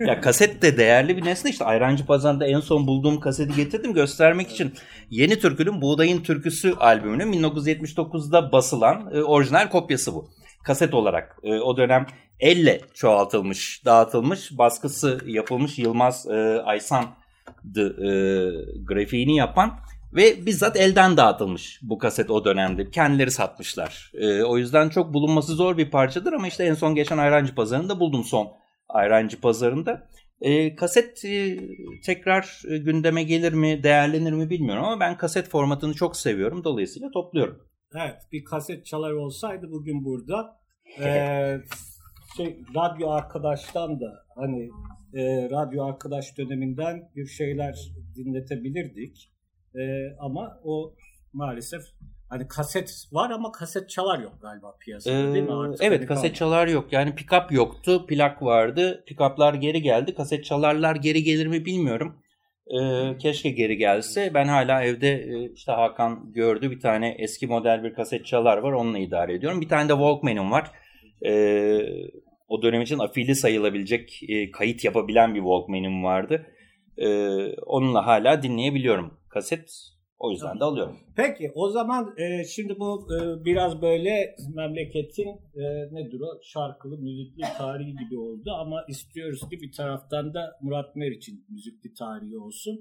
[0.00, 4.50] ya kaset de değerli bir nesne işte Ayrancı Pazarı'nda en son bulduğum kaseti getirdim göstermek
[4.50, 4.74] için.
[5.10, 10.28] Yeni Türkü'nün Buğdayın Türküsü albümünün 1979'da basılan e, orijinal kopyası bu.
[10.64, 12.06] Kaset olarak e, o dönem
[12.40, 17.25] elle çoğaltılmış, dağıtılmış, baskısı yapılmış Yılmaz e, Aysan'dı
[17.76, 18.10] e,
[18.84, 19.78] grafiğini yapan
[20.12, 22.90] ve bizzat elden dağıtılmış bu kaset o dönemde.
[22.90, 24.12] Kendileri satmışlar.
[24.14, 28.00] E, o yüzden çok bulunması zor bir parçadır ama işte en son geçen Ayrancı Pazarı'nda
[28.00, 28.48] buldum son
[28.88, 30.08] Ayrancı Pazarı'nda.
[30.40, 31.58] E, kaset e,
[32.04, 36.64] tekrar e, gündeme gelir mi, değerlenir mi bilmiyorum ama ben kaset formatını çok seviyorum.
[36.64, 37.62] Dolayısıyla topluyorum.
[37.94, 40.60] Evet, bir kaset çalar olsaydı bugün burada
[41.00, 41.58] e,
[42.36, 44.70] şey, radyo arkadaştan da hani
[45.14, 47.74] e, radyo arkadaş döneminden bir şeyler
[48.16, 49.32] dinletebilirdik.
[49.74, 49.80] E,
[50.18, 50.94] ama o
[51.32, 51.82] maalesef
[52.28, 55.50] hani kaset var ama kaset çalar yok galiba piyasada değil mi?
[55.50, 56.38] Ee, Artık evet hani kaset kalmadı.
[56.38, 56.92] çalar yok.
[56.92, 58.06] Yani pick-up yoktu.
[58.06, 59.04] Plak vardı.
[59.06, 60.14] Pick-up'lar geri geldi.
[60.14, 62.16] Kaset çalarlar geri gelir mi bilmiyorum.
[62.80, 64.30] Ee, keşke geri gelse.
[64.34, 68.72] Ben hala evde e, işte Hakan gördü bir tane eski model bir kaset çalar var.
[68.72, 69.60] Onunla idare ediyorum.
[69.60, 70.70] Bir tane de Walkman'im var.
[71.26, 71.80] Ee,
[72.48, 76.46] o dönem için afili sayılabilecek e, kayıt yapabilen bir Walkman'im vardı.
[76.98, 79.14] Ee, onunla hala dinleyebiliyorum.
[79.28, 80.96] Kaset o yüzden de alıyorum.
[81.16, 87.42] Peki o zaman e, şimdi bu e, biraz böyle memleketin e, nedir o şarkılı müzikli
[87.58, 92.80] tarihi gibi oldu ama istiyoruz ki bir taraftan da Murat Meriç'in müzikli tarihi olsun.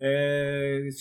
[0.00, 0.10] E,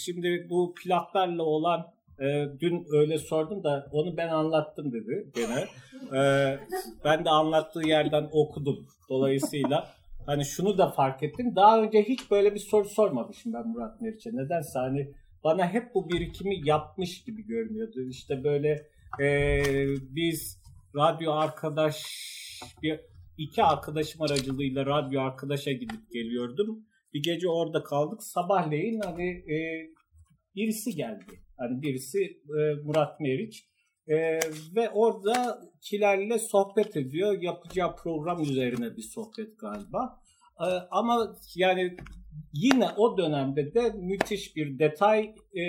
[0.06, 5.66] şimdi bu plaklarla olan e, dün öyle sordum da onu ben anlattım dedi gene.
[6.22, 6.22] E,
[7.04, 9.88] ben de anlattığı yerden okudum dolayısıyla.
[10.26, 11.56] Hani şunu da fark ettim.
[11.56, 14.30] Daha önce hiç böyle bir soru sormamışım ben Murat Meriç'e.
[14.30, 18.02] Nedense hani bana hep bu birikimi yapmış gibi görünüyordu.
[18.10, 18.88] İşte böyle
[19.22, 19.62] e,
[20.16, 20.62] biz
[20.96, 22.04] radyo arkadaş
[22.84, 23.00] bir
[23.38, 26.86] iki arkadaşım aracılığıyla radyo arkadaşa gidip geliyordum.
[27.14, 28.24] Bir gece orada kaldık.
[28.24, 29.88] Sabahleyin hani e,
[30.58, 31.41] birisi geldi.
[31.58, 32.20] Hani birisi
[32.60, 33.67] e, Murat Meriç.
[34.08, 34.15] E,
[34.76, 37.41] ve orada kilerle sohbet ediyor.
[37.41, 40.20] Yapacağı program üzerine bir sohbet galiba.
[40.60, 41.98] E, ama yani
[42.54, 45.63] yine o dönemde de müthiş bir detay e,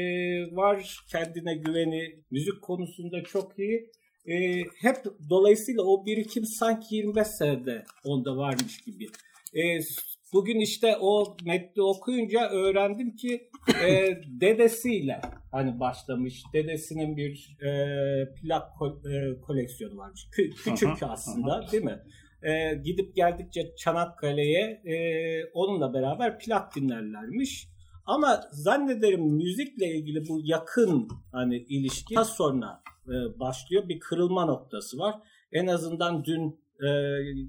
[0.57, 1.05] var.
[1.11, 3.91] Kendine güveni, müzik konusunda çok iyi.
[4.27, 4.97] E, hep
[5.31, 9.07] dolayısıyla o birikim sanki 25 senede onda varmış gibi.
[9.55, 9.83] E,
[10.33, 13.51] bugün işte o metni okuyunca öğrendim ki
[13.87, 14.09] e,
[14.41, 16.43] dedesiyle hani başlamış.
[16.53, 17.71] Dedesinin bir e,
[18.35, 20.27] plak ko- e, koleksiyonu varmış.
[20.37, 21.99] Kü- küçük aslında değil mi?
[22.43, 24.97] E, gidip geldikçe Çanakkale'ye e,
[25.55, 27.69] onunla beraber plak dinlerlermiş.
[28.07, 33.89] Ama zannederim müzikle ilgili bu yakın hani ilişki daha sonra e, başlıyor.
[33.89, 35.15] Bir kırılma noktası var.
[35.53, 36.89] En azından dün e,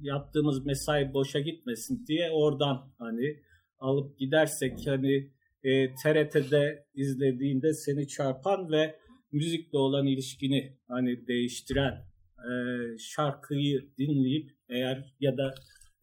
[0.02, 3.40] yaptığımız mesai boşa gitmesin diye oradan hani
[3.80, 5.32] alıp gidersek hani
[5.64, 8.96] e, TRT'de izlediğinde seni çarpan ve
[9.32, 11.94] müzikle olan ilişkini hani değiştiren
[12.38, 12.52] e,
[13.00, 15.54] şarkıyı dinleyip eğer ya da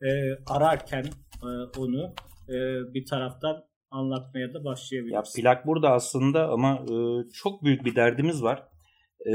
[0.03, 0.09] e,
[0.47, 1.05] ararken
[1.43, 2.15] e, onu
[2.49, 2.55] e,
[2.95, 5.35] bir taraftan anlatmaya da Ya başlayabiliriz.
[5.37, 6.95] plak burada aslında ama e,
[7.33, 8.69] çok büyük bir derdimiz var.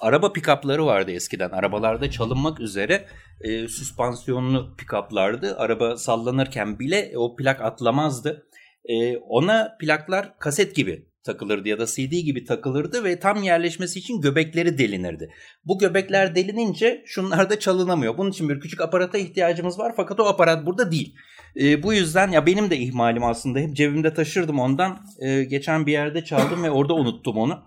[0.00, 1.50] araba pick-up'ları vardı eskiden.
[1.50, 3.06] Arabalarda çalınmak üzere
[3.40, 5.56] e, süspansiyonlu pick-up'lardı.
[5.56, 8.46] Araba sallanırken bile o plak atlamazdı.
[8.84, 14.20] E, ona plaklar kaset gibi takılırdı ya da CD gibi takılırdı ve tam yerleşmesi için
[14.20, 15.30] göbekleri delinirdi.
[15.64, 18.18] Bu göbekler delinince şunlar da çalınamıyor.
[18.18, 21.14] Bunun için bir küçük aparata ihtiyacımız var fakat o aparat burada değil.
[21.60, 24.98] E, bu yüzden ya benim de ihmalim aslında hep cebimde taşırdım ondan.
[25.18, 27.62] E, geçen bir yerde çaldım ve orada unuttum onu.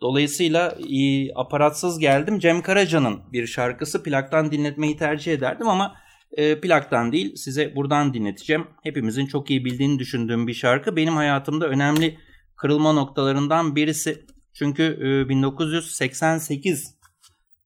[0.00, 2.38] Dolayısıyla e, aparatsız geldim.
[2.38, 5.96] Cem Karaca'nın bir şarkısı plaktan dinletmeyi tercih ederdim ama
[6.32, 8.66] e, plaktan değil size buradan dinleteceğim.
[8.82, 10.96] Hepimizin çok iyi bildiğini düşündüğüm bir şarkı.
[10.96, 12.18] Benim hayatımda önemli
[12.56, 14.26] kırılma noktalarından birisi.
[14.54, 16.98] Çünkü e, 1988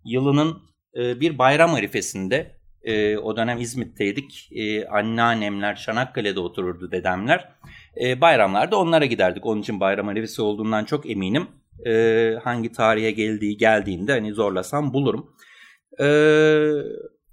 [0.05, 0.63] yılının
[0.97, 4.49] e, bir bayram arifesinde E, o dönem İzmit'teydik.
[4.53, 7.53] E, anneannemler Çanakkale'de otururdu dedemler.
[8.01, 9.47] E, bayramlarda onlara giderdik.
[9.47, 11.49] Onun için bayram arifesi olduğundan çok eminim.
[11.87, 15.37] E, hangi tarihe geldiği geldiğinde hani zorlasam bulurum.
[16.01, 16.07] E,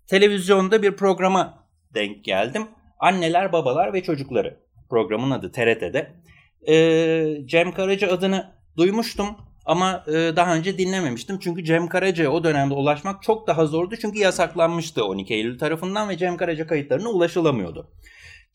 [0.08, 2.68] televizyonda bir programa denk geldim.
[3.00, 4.60] Anneler, babalar ve çocukları.
[4.90, 6.14] Programın adı TRT'de.
[6.68, 9.28] E, Cem Karaca adını duymuştum
[9.66, 11.40] ama e, daha önce dinlememiştim.
[11.40, 13.96] Çünkü Cem Karaca'ya o dönemde ulaşmak çok daha zordu.
[14.02, 17.92] Çünkü yasaklanmıştı 12 Eylül tarafından ve Cem Karaca kayıtlarına ulaşılamıyordu.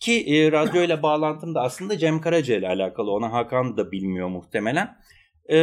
[0.00, 3.10] Ki e, radyo ile bağlantım da aslında Cem Karaca ile alakalı.
[3.10, 4.96] Ona Hakan da bilmiyor muhtemelen.
[5.52, 5.58] E,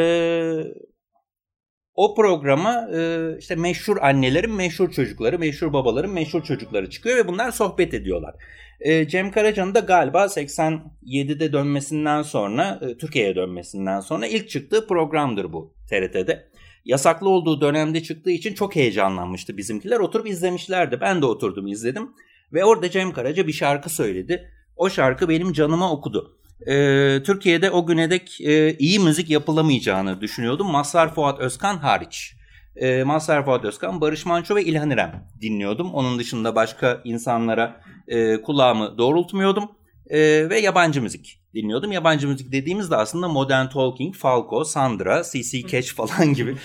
[1.96, 7.52] o programa e, işte meşhur annelerin meşhur çocukları, meşhur babaların meşhur çocukları çıkıyor ve bunlar
[7.52, 8.36] sohbet ediyorlar.
[8.80, 15.54] E, Cem Karaca'nın da galiba 87'de dönmesinden sonra, e, Türkiye'ye dönmesinden sonra ilk çıktığı programdır
[15.54, 16.52] bu TRT'de.
[16.86, 20.00] Yasaklı olduğu dönemde çıktığı için çok heyecanlanmıştı bizimkiler.
[20.00, 21.02] Oturup izlemişlerdi.
[21.02, 22.10] Ben de oturdum izledim.
[22.54, 24.52] Ve orada Cem Karaca bir şarkı söyledi.
[24.76, 26.41] O şarkı benim canıma okudu.
[26.68, 30.68] Ee, Türkiye'de o güne dek e, iyi müzik yapılamayacağını düşünüyordum.
[30.68, 32.36] Mazhar Fuat Özkan hariç.
[32.76, 35.94] E, Mazhar Fuat Özkan, Barış Manço ve İlhan İrem dinliyordum.
[35.94, 39.72] Onun dışında başka insanlara e, kulağımı doğrultmuyordum.
[40.10, 41.92] E, ve yabancı müzik dinliyordum.
[41.92, 46.56] Yabancı müzik dediğimizde aslında Modern Talking, Falco, Sandra, CC Catch falan gibi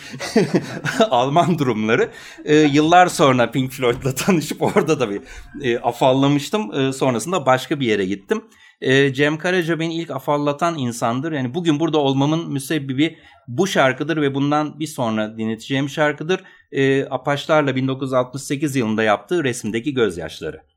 [1.10, 2.10] Alman durumları.
[2.44, 5.22] E, yıllar sonra Pink Floyd'la tanışıp orada da bir
[5.62, 6.74] e, afallamıştım.
[6.74, 8.44] E, sonrasında başka bir yere gittim.
[8.80, 11.32] E, Cem Karaca beni ilk afallatan insandır.
[11.32, 16.44] Yani bugün burada olmamın müsebbibi bu şarkıdır ve bundan bir sonra dinleteceğim şarkıdır.
[16.72, 20.75] E, Apaçlarla 1968 yılında yaptığı resimdeki gözyaşları.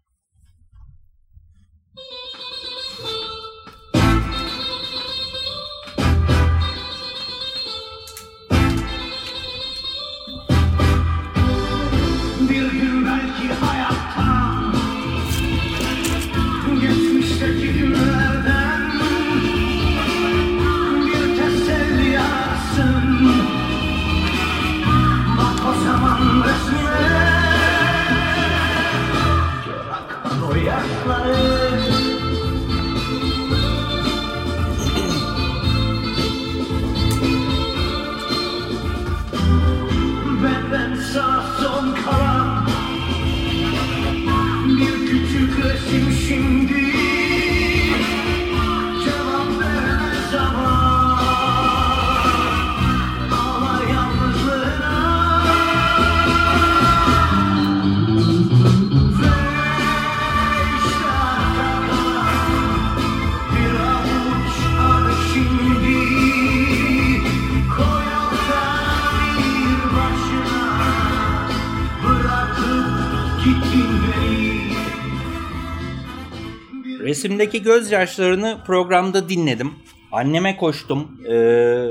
[77.39, 79.73] Resimdeki gözyaşlarını programda dinledim.
[80.11, 81.25] Anneme koştum.
[81.31, 81.87] Ee,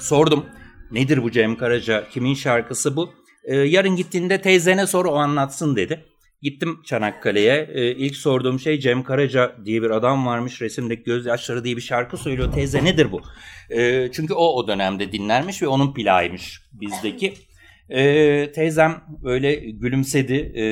[0.00, 0.46] sordum.
[0.90, 2.08] Nedir bu Cem Karaca?
[2.08, 3.10] Kimin şarkısı bu?
[3.44, 6.04] Ee, yarın gittiğinde teyzene sor o anlatsın dedi.
[6.42, 7.70] Gittim Çanakkale'ye.
[7.74, 10.62] Ee, ilk sorduğum şey Cem Karaca diye bir adam varmış.
[10.62, 12.52] Resimdeki gözyaşları diye bir şarkı söylüyor.
[12.52, 13.22] Teyze nedir bu?
[13.70, 17.34] Ee, çünkü o o dönemde dinlermiş ve onun plağıymış bizdeki.
[17.90, 20.52] Ee, teyzem böyle gülümsedi.
[20.54, 20.62] Ee,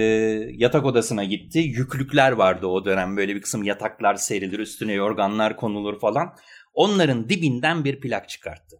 [0.52, 1.58] yatak odasına gitti.
[1.58, 3.16] Yüklükler vardı o dönem.
[3.16, 6.34] Böyle bir kısım yataklar serilir, üstüne yorganlar konulur falan.
[6.74, 8.76] Onların dibinden bir plak çıkarttı.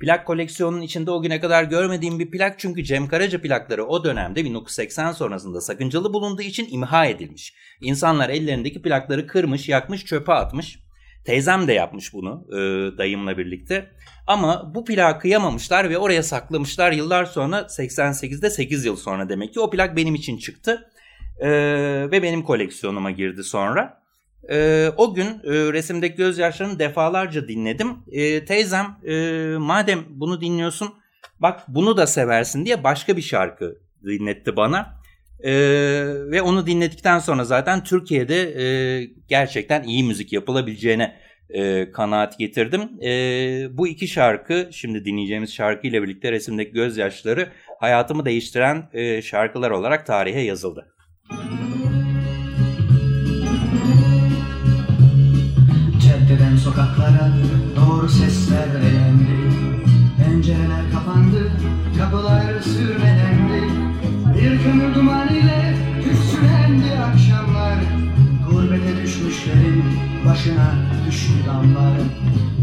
[0.00, 4.44] Plak koleksiyonunun içinde o güne kadar görmediğim bir plak çünkü Cem Karaca plakları o dönemde
[4.44, 7.54] 1980 sonrasında sakıncalı bulunduğu için imha edilmiş.
[7.80, 10.78] İnsanlar ellerindeki plakları kırmış, yakmış, çöpe atmış.
[11.24, 12.56] Teyzem de yapmış bunu e,
[12.98, 13.90] dayımla birlikte.
[14.26, 16.92] Ama bu plağı kıyamamışlar ve oraya saklamışlar.
[16.92, 20.90] Yıllar sonra 88'de 8 yıl sonra demek ki o plak benim için çıktı.
[21.40, 21.50] E,
[22.10, 24.02] ve benim koleksiyonuma girdi sonra.
[24.50, 27.96] E, o gün e, resimdeki gözyaşlarını defalarca dinledim.
[28.12, 29.14] E, teyzem e,
[29.58, 30.94] madem bunu dinliyorsun
[31.40, 34.99] bak bunu da seversin diye başka bir şarkı dinletti bana.
[35.44, 35.52] Ee,
[36.30, 38.64] ve onu dinledikten sonra zaten Türkiye'de e,
[39.28, 41.16] gerçekten iyi müzik yapılabileceğine
[41.50, 42.80] e, kanaat getirdim.
[43.02, 43.10] E,
[43.76, 47.48] bu iki şarkı, şimdi dinleyeceğimiz şarkı ile birlikte resimdeki gözyaşları
[47.80, 50.86] hayatımı değiştiren e, şarkılar olarak tarihe yazıldı.
[56.06, 57.32] Caddeden sokaklara
[57.76, 59.40] doğru sesler elendi
[60.24, 61.52] Pencereler kapandı,
[61.98, 63.90] kapılar sürmelendi
[64.34, 65.29] Bir kömür duman
[70.40, 70.74] başına
[71.06, 72.00] düştü damlar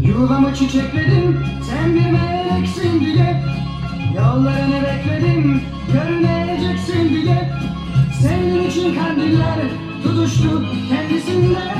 [0.02, 3.42] Yuvamı çiçekledim, sen bir meleksin diye
[4.16, 5.62] Yollarını bekledim,
[5.92, 7.50] görüneceksin diye
[8.22, 9.58] Senin için kandiller
[10.02, 11.78] tutuştu kendisinden.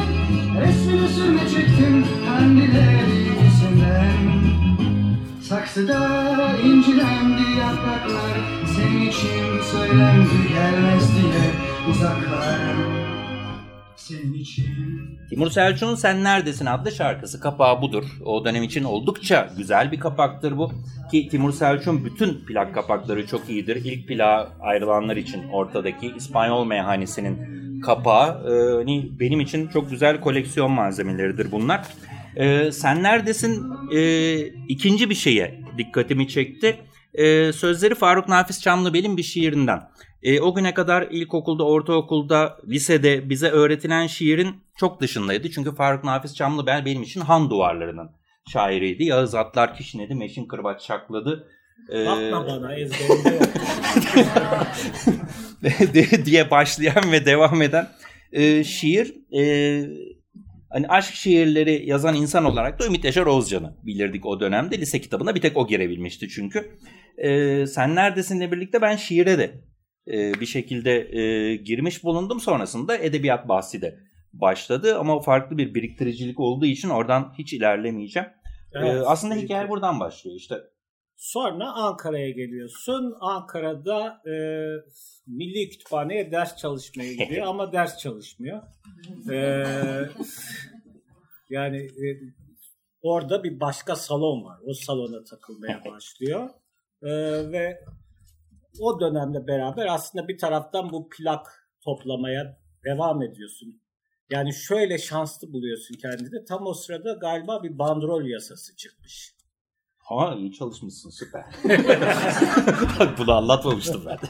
[0.60, 3.08] Resmini sürme çektim kandillerinden.
[5.42, 8.38] Saksıda incilendi yapraklar.
[8.76, 11.50] Senin için söylendi gelmez diye
[11.90, 13.07] uzaklar
[15.30, 18.04] Timur Selçuk'un Sen Neredesin adlı şarkısı kapağı budur.
[18.24, 20.72] O dönem için oldukça güzel bir kapaktır bu.
[21.10, 23.76] Ki Timur Selçuk'un bütün plak kapakları çok iyidir.
[23.84, 31.52] İlk plağa ayrılanlar için ortadaki İspanyol meyhanesinin kapağı e, benim için çok güzel koleksiyon malzemeleridir
[31.52, 31.86] bunlar.
[32.36, 34.38] E, Sen Neredesin e,
[34.68, 36.76] ikinci bir şeye dikkatimi çekti.
[37.54, 39.80] Sözleri Faruk Nafiz Çamlıbel'in bir şiirinden.
[40.22, 45.50] E, o güne kadar ilkokulda, ortaokulda, lisede bize öğretilen şiirin çok dışındaydı.
[45.50, 48.10] Çünkü Faruk Nafiz Çamlıbel benim için han duvarlarının
[48.52, 49.04] şairiydi.
[49.04, 51.48] Yağız atlar kişnedi, meşin kırbaç çakladı.
[51.92, 52.76] E, Bakma bana
[56.24, 57.88] diye başlayan ve devam eden
[58.32, 59.42] e, şiir e,
[60.70, 64.78] hani aşk şiirleri yazan insan olarak da Ümit Yaşar Oğuzcan'ı bilirdik o dönemde.
[64.78, 66.70] Lise kitabına bir tek o girebilmişti çünkü.
[67.18, 69.67] E, Sen Neredesin'le birlikte ben şiire de
[70.12, 72.40] e, bir şekilde e, girmiş bulundum.
[72.40, 73.98] Sonrasında edebiyat bahsi de
[74.32, 78.28] başladı ama farklı bir biriktiricilik olduğu için oradan hiç ilerlemeyeceğim.
[78.74, 79.44] E, Evet, aslında peki.
[79.44, 80.54] hikaye buradan başlıyor işte.
[81.16, 83.14] Sonra Ankara'ya geliyorsun.
[83.20, 84.34] Ankara'da e,
[85.26, 88.62] Milli Kütüphane'ye ders çalışmaya gidiyor ama ders çalışmıyor.
[89.30, 89.64] E,
[91.50, 92.06] yani e,
[93.02, 94.58] orada bir başka salon var.
[94.64, 96.48] O salona takılmaya başlıyor.
[97.02, 97.10] E,
[97.52, 97.80] ve
[98.80, 103.82] o dönemde beraber aslında bir taraftan bu plak toplamaya devam ediyorsun.
[104.30, 106.44] Yani şöyle şanslı buluyorsun kendini.
[106.44, 109.34] Tam o sırada galiba bir bandrol yasası çıkmış.
[109.98, 111.44] Ha iyi çalışmışsın süper.
[113.18, 114.18] Bunu anlatmamıştım ben.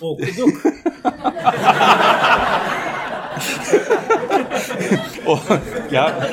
[0.00, 0.62] Okuduk.
[5.26, 5.38] o,
[5.92, 6.30] ya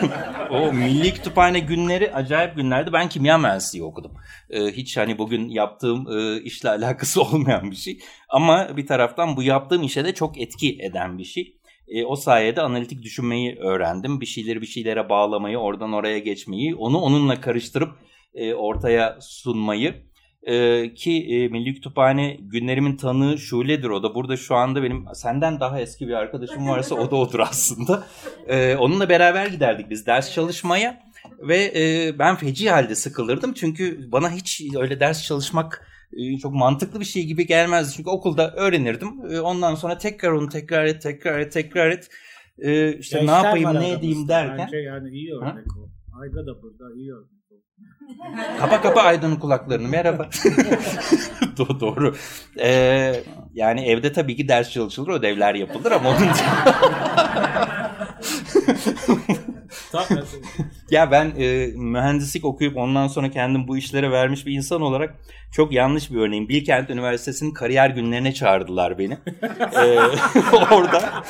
[0.51, 2.93] o Milli Kütüphane günleri acayip günlerdi.
[2.93, 4.11] Ben kimya mühendisliği okudum.
[4.49, 7.99] Ee, hiç hani bugün yaptığım e, işle alakası olmayan bir şey.
[8.29, 11.57] Ama bir taraftan bu yaptığım işe de çok etki eden bir şey.
[11.87, 14.21] E, o sayede analitik düşünmeyi öğrendim.
[14.21, 17.89] Bir şeyleri bir şeylere bağlamayı, oradan oraya geçmeyi, onu onunla karıştırıp
[18.33, 20.05] e, ortaya sunmayı.
[20.45, 24.15] E, ki e, Milli Kütüphane günlerimin tanığı Şule'dir o da.
[24.15, 28.03] Burada şu anda benim senden daha eski bir arkadaşım varsa o da odur aslında.
[28.47, 31.05] E, onunla beraber giderdik biz ders çalışmaya.
[31.39, 33.53] Ve e, ben feci halde sıkılırdım.
[33.53, 37.93] Çünkü bana hiç öyle ders çalışmak e, çok mantıklı bir şey gibi gelmezdi.
[37.95, 39.09] Çünkü okulda öğrenirdim.
[39.31, 42.09] E, ondan sonra tekrar onu tekrar et, tekrar et, tekrar et.
[42.59, 44.57] E, işte ne Gençler yapayım, ne edeyim derken.
[44.57, 45.89] Bence yani iyi örnek o.
[46.21, 47.34] Ayda da burada iyi örnek.
[48.59, 49.87] Kapa kapa Aydın'ın kulaklarını.
[49.87, 50.23] Merhaba.
[51.57, 52.15] Do- Doğru.
[52.59, 53.23] Ee,
[53.53, 56.19] yani evde tabii ki ders çalışılır, ödevler yapılır ama onun.
[60.91, 65.15] ya ben e, mühendislik okuyup ondan sonra kendim bu işlere vermiş bir insan olarak
[65.55, 66.49] çok yanlış bir örneğim.
[66.49, 69.17] Bilkent Üniversitesi'nin kariyer günlerine çağırdılar beni.
[69.83, 69.99] Ee,
[70.71, 71.23] orada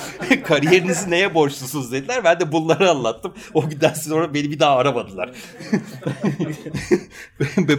[0.44, 2.24] kariyerinizi neye borçlusunuz dediler.
[2.24, 3.34] Ben de bunları anlattım.
[3.54, 5.32] O günden sonra beni bir daha aramadılar.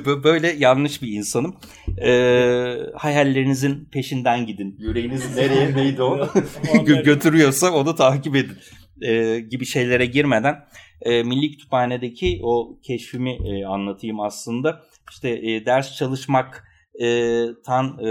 [0.24, 1.56] Böyle yanlış bir insanım.
[2.02, 4.76] Ee, hayallerinizin peşinden gidin.
[4.78, 6.16] Yüreğiniz nereye neydi o?
[6.64, 8.56] Gö- götürüyorsa onu takip edin.
[9.02, 10.64] Ee, gibi şeylere girmeden
[11.02, 14.82] e, Milli Kütüphane'deki o keşfimi e, anlatayım aslında.
[15.10, 16.64] İşte e, ders çalışmak
[17.02, 18.10] e, tan e,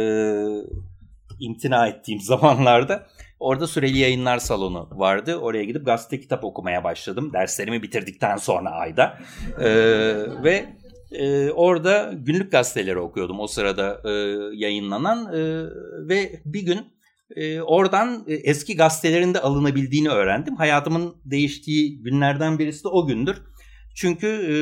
[1.40, 3.08] imtina ettiğim zamanlarda
[3.40, 5.36] orada süreli yayınlar salonu vardı.
[5.36, 7.34] Oraya gidip gazete kitap okumaya başladım.
[7.34, 9.18] Derslerimi bitirdikten sonra ayda.
[9.60, 9.68] E,
[10.44, 10.66] ve
[11.12, 14.12] e, orada günlük gazeteleri okuyordum o sırada e,
[14.56, 15.66] yayınlanan e,
[16.10, 16.95] ve bir gün
[17.36, 20.56] e, oradan e, eski gazetelerinde alınabildiğini öğrendim.
[20.56, 23.38] Hayatımın değiştiği günlerden birisi de o gündür.
[23.96, 24.56] Çünkü e,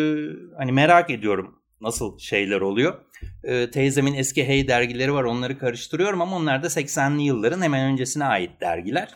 [0.57, 2.99] hani merak ediyorum nasıl şeyler oluyor.
[3.43, 8.25] E, teyzemin eski Hey dergileri var onları karıştırıyorum ama onlar da 80'li yılların hemen öncesine
[8.25, 9.09] ait dergiler.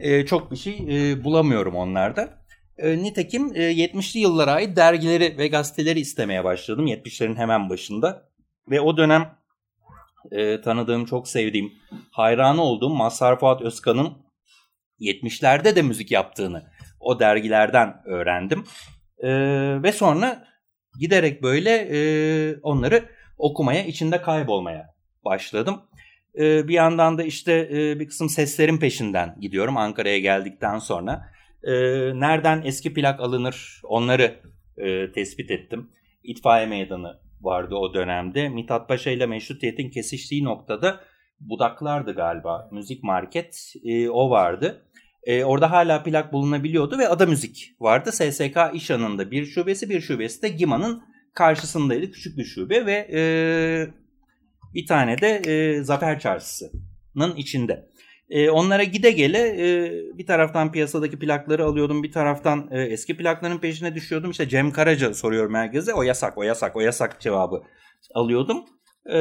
[0.00, 2.42] E, çok bir şey e, bulamıyorum onlarda.
[2.78, 8.28] E, nitekim e, 70'li yıllara ait dergileri ve gazeteleri istemeye başladım 70'lerin hemen başında.
[8.70, 9.34] Ve o dönem
[10.30, 11.72] e, tanıdığım, çok sevdiğim,
[12.12, 14.12] hayranı olduğum Mazhar Fuat Özkan'ın
[15.00, 16.62] 70'lerde de müzik yaptığını
[17.00, 18.64] o dergilerden öğrendim.
[19.18, 19.28] E,
[19.82, 20.44] ve sonra
[20.98, 21.98] giderek böyle e,
[22.62, 23.04] onları
[23.38, 24.94] okumaya, içinde kaybolmaya
[25.24, 25.80] başladım.
[26.38, 31.32] E, bir yandan da işte e, bir kısım seslerin peşinden gidiyorum Ankara'ya geldikten sonra.
[31.64, 31.72] E,
[32.20, 34.40] nereden eski plak alınır onları
[34.76, 35.90] e, tespit ettim.
[36.22, 38.48] İtfaiye Meydanı vardı o dönemde.
[38.48, 41.00] Mithat Paşa ile Meşrutiyet'in kesiştiği noktada
[41.48, 42.68] Budaklardı galiba.
[42.72, 44.82] Müzik market e, o vardı.
[45.24, 48.12] E, orada hala plak bulunabiliyordu ve Ada Müzik vardı.
[48.12, 51.02] SSK İşan'ın bir şubesi bir şubesi de GİMA'nın
[51.34, 52.10] karşısındaydı.
[52.10, 53.22] Küçük bir şube ve e,
[54.74, 57.88] bir tane de e, Zafer Çarşısı'nın içinde.
[58.30, 62.02] E, onlara gide gele e, bir taraftan piyasadaki plakları alıyordum.
[62.02, 64.30] Bir taraftan e, eski plakların peşine düşüyordum.
[64.30, 65.94] İşte Cem Karaca soruyorum herkese.
[65.94, 67.62] O yasak, o yasak, o yasak cevabı
[68.14, 68.64] alıyordum.
[69.06, 69.18] E,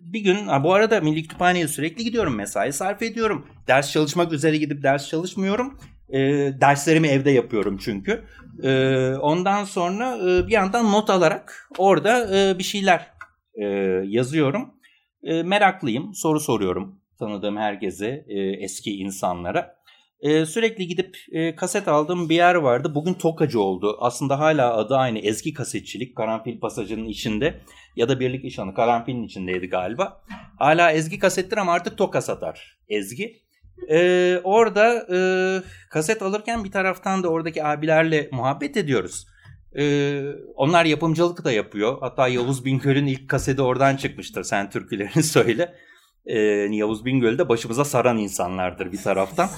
[0.00, 2.34] bir gün, ha, bu arada Milli Kütüphane'ye sürekli gidiyorum.
[2.34, 3.46] Mesai sarf ediyorum.
[3.68, 5.78] Ders çalışmak üzere gidip ders çalışmıyorum.
[6.08, 6.18] E,
[6.60, 8.24] derslerimi evde yapıyorum çünkü.
[8.62, 8.70] E,
[9.14, 13.10] ondan sonra e, bir yandan not alarak orada e, bir şeyler
[13.54, 13.64] e,
[14.06, 14.74] yazıyorum.
[15.22, 19.73] E, meraklıyım, soru soruyorum tanıdığım herkese, e, eski insanlara.
[20.24, 22.94] E, sürekli gidip e, kaset aldığım bir yer vardı.
[22.94, 23.96] Bugün Tokacı oldu.
[24.00, 26.16] Aslında hala adı aynı Ezgi Kasetçilik.
[26.16, 27.60] Karanfil Pasajı'nın içinde
[27.96, 30.22] ya da Birlik İşanı Karanfil'in içindeydi galiba.
[30.58, 33.42] Hala Ezgi kasettir ama artık Toka satar Ezgi.
[33.90, 35.18] E, orada e,
[35.90, 39.26] kaset alırken bir taraftan da oradaki abilerle muhabbet ediyoruz.
[39.78, 40.22] Ee,
[40.54, 41.96] onlar yapımcılık da yapıyor.
[42.00, 44.44] Hatta Yavuz Bingöl'ün ilk kaseti oradan çıkmıştır.
[44.44, 45.74] Sen türkülerini söyle.
[46.26, 46.38] Ee,
[46.70, 49.48] Yavuz Bingöl de başımıza saran insanlardır bir taraftan.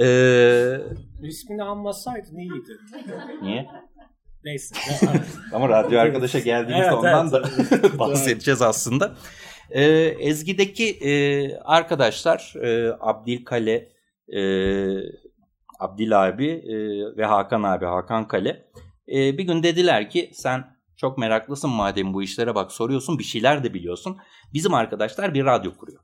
[0.00, 0.76] Ee,
[1.22, 2.72] İsmini anmasaydın iyiydi.
[3.42, 3.66] niye?
[4.44, 4.74] Neyse.
[5.52, 7.82] Ama radyo arkadaşa geldiğimizde Evet, ondan evet.
[7.92, 9.14] da bahsedeceğiz aslında.
[9.70, 9.82] Ee,
[10.20, 11.12] Ezgi'deki e,
[11.56, 13.88] arkadaşlar e, Abdil Kale,
[14.28, 14.40] e,
[15.78, 16.76] Abdil abi e,
[17.16, 18.64] ve Hakan abi, Hakan Kale
[19.08, 20.64] e, bir gün dediler ki sen
[20.96, 24.16] çok meraklısın madem bu işlere bak soruyorsun bir şeyler de biliyorsun.
[24.54, 26.00] Bizim arkadaşlar bir radyo kuruyor.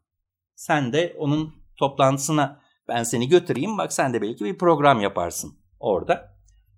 [0.55, 6.35] Sen de onun toplantısına ben seni götüreyim bak sen de belki bir program yaparsın orada.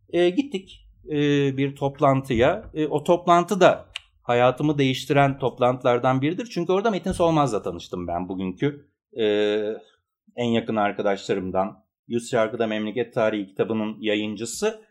[0.09, 1.17] E, gittik e,
[1.57, 2.71] bir toplantıya.
[2.75, 3.87] E, o toplantı da
[4.23, 6.49] hayatımı değiştiren toplantılardan biridir.
[6.51, 9.25] Çünkü orada Metin Solmaz'la tanıştım ben bugünkü e,
[10.37, 11.85] en yakın arkadaşlarımdan.
[12.09, 14.87] Yüz Şarkıda Memleket Tarihi kitabının yayıncısı.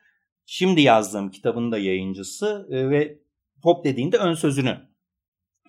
[0.46, 3.20] Şimdi yazdığım kitabın da yayıncısı e, ve
[3.64, 4.78] pop dediğinde ön sözünü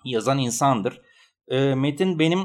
[0.04, 1.00] yazan insandır.
[1.48, 2.40] E, Metin benim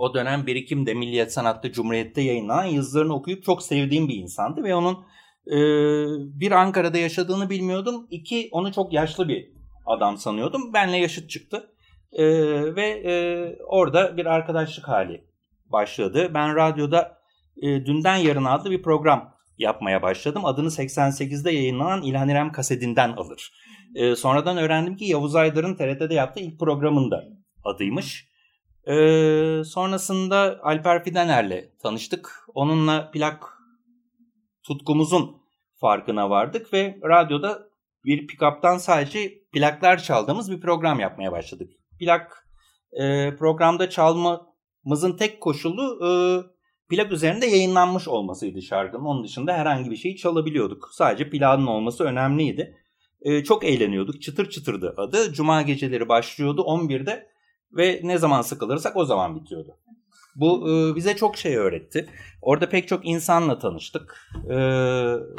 [0.00, 4.94] o dönem birikimde Milliyet Sanat'ta Cumhuriyet'te yayınlanan yazılarını okuyup çok sevdiğim bir insandı ve onun
[5.46, 5.58] e,
[6.40, 8.06] bir Ankara'da yaşadığını bilmiyordum.
[8.10, 9.50] İki onu çok yaşlı bir
[9.86, 10.72] adam sanıyordum.
[10.72, 11.72] Benle yaşıt çıktı.
[12.12, 12.24] E,
[12.74, 13.12] ve e,
[13.66, 15.24] orada bir arkadaşlık hali
[15.66, 16.30] başladı.
[16.34, 17.18] Ben radyoda
[17.62, 20.44] e, Dünden Yarın adlı bir program yapmaya başladım.
[20.44, 23.52] Adını 88'de yayınlanan İlhan İrem kasetinden alır.
[23.94, 27.24] E, sonradan öğrendim ki Yavuz Aydar'ın TRT'de yaptığı ilk programında
[27.64, 28.29] adıymış.
[28.86, 28.94] E,
[29.64, 32.46] sonrasında Alper Fidener'le tanıştık.
[32.54, 33.58] Onunla plak
[34.62, 35.36] tutkumuzun
[35.76, 37.70] farkına vardık ve radyoda
[38.04, 41.70] bir pick-up'tan sadece plaklar çaldığımız bir program yapmaya başladık.
[41.98, 42.46] Plak
[42.92, 46.10] e, programda çalmamızın tek koşulu e,
[46.88, 49.04] plak üzerinde yayınlanmış olmasıydı şarkının.
[49.04, 50.88] Onun dışında herhangi bir şeyi çalabiliyorduk.
[50.92, 52.76] Sadece plağın olması önemliydi.
[53.22, 54.22] E, çok eğleniyorduk.
[54.22, 55.32] Çıtır çıtırdı adı.
[55.32, 57.30] Cuma geceleri başlıyordu 11'de
[57.76, 59.76] ve ne zaman sıkılırsak o zaman bitiyordu.
[60.36, 62.06] Bu e, bize çok şey öğretti.
[62.42, 64.30] Orada pek çok insanla tanıştık.
[64.50, 64.56] E,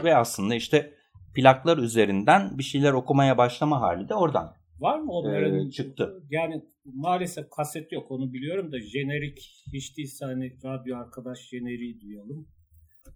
[0.03, 0.93] ve aslında işte
[1.35, 5.67] plaklar üzerinden bir şeyler okumaya başlama hali de oradan Var mı onların?
[5.67, 6.23] e, çıktı.
[6.29, 12.47] Yani maalesef kaset yok onu biliyorum da jenerik hiç değilse hani radyo arkadaş jeneriği duyalım.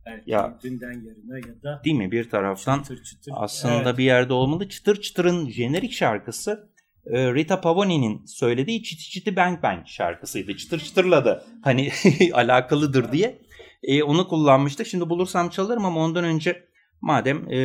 [0.06, 0.60] Belki Ya.
[0.64, 2.12] dünden yarına ya da Değil mi?
[2.12, 3.34] Bir taraftan çıtır çıtır.
[3.36, 3.98] aslında Evet.
[3.98, 4.70] bir yerde olmalı.
[4.70, 6.70] Çıtır Çıtır'ın jenerik şarkısı
[7.14, 10.58] e, Rita Pavoni'nin söylediği Çiti Çiti Bang Bang şarkısıydı.
[10.58, 11.92] Çıtır Çıtır'la da hani
[12.34, 13.42] alakalıdır diye
[13.84, 14.88] e, onu kullanmıştık.
[14.88, 16.64] Şimdi bulursam çalarım ama ondan önce
[17.02, 17.58] madem e,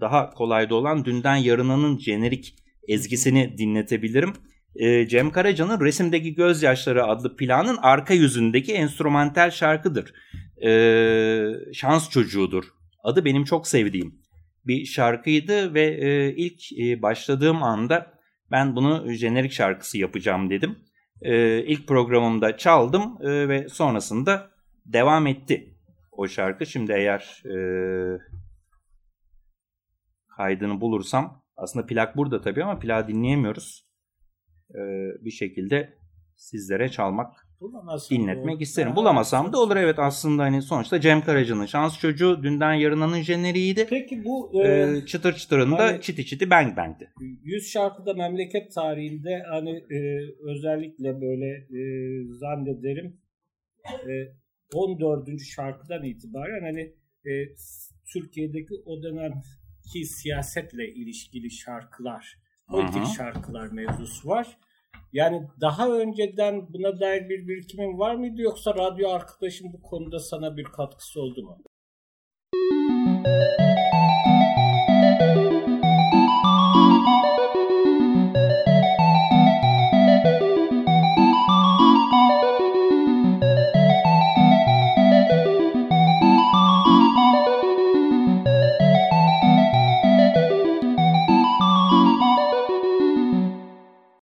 [0.00, 2.54] daha kolayda olan Dünden Yarına'nın jenerik
[2.88, 4.32] ezgisini dinletebilirim.
[4.76, 10.14] E, Cem Karaca'nın Resimdeki Gözyaşları adlı planın arka yüzündeki enstrümantal şarkıdır.
[10.66, 10.70] E,
[11.72, 12.64] şans çocuğudur.
[13.02, 14.24] Adı benim çok sevdiğim
[14.66, 18.13] bir şarkıydı ve e, ilk e, başladığım anda
[18.50, 20.78] ben bunu jenerik şarkısı yapacağım dedim.
[21.22, 24.50] E, ilk programımda çaldım e, ve sonrasında
[24.86, 25.74] devam etti
[26.12, 26.66] o şarkı.
[26.66, 27.56] Şimdi eğer e,
[30.36, 33.88] kaydını bulursam aslında plak burada tabii ama plağı dinleyemiyoruz.
[34.70, 34.80] E,
[35.24, 35.98] bir şekilde
[36.36, 38.60] sizlere çalmak Bulamazsam dinletmek olur.
[38.60, 38.90] isterim.
[38.90, 43.86] Ha, Bulamasam da olur evet aslında hani sonuçta Cem Karaca'nın Şans Çocuğu dünden yarınanın jeneriğiydi.
[43.90, 47.10] Peki bu e, Ee, çıtır çıtırın da hani- çiti çiti bang bang'di.
[47.42, 51.80] Yüz şarkıda memleket tarihinde hani e, özellikle böyle e,
[52.38, 53.16] zannederim
[54.08, 54.12] e,
[54.74, 55.28] 14.
[55.54, 56.80] şarkıdan itibaren hani
[57.26, 57.32] e,
[58.12, 62.38] Türkiye'deki o dönemki siyasetle ilişkili şarkılar,
[62.68, 63.14] politik hı.
[63.16, 64.58] şarkılar mevzusu var.
[65.14, 70.56] Yani daha önceden buna dair bir birikimin var mıydı yoksa radyo arkadaşın bu konuda sana
[70.56, 71.58] bir katkısı oldu mu?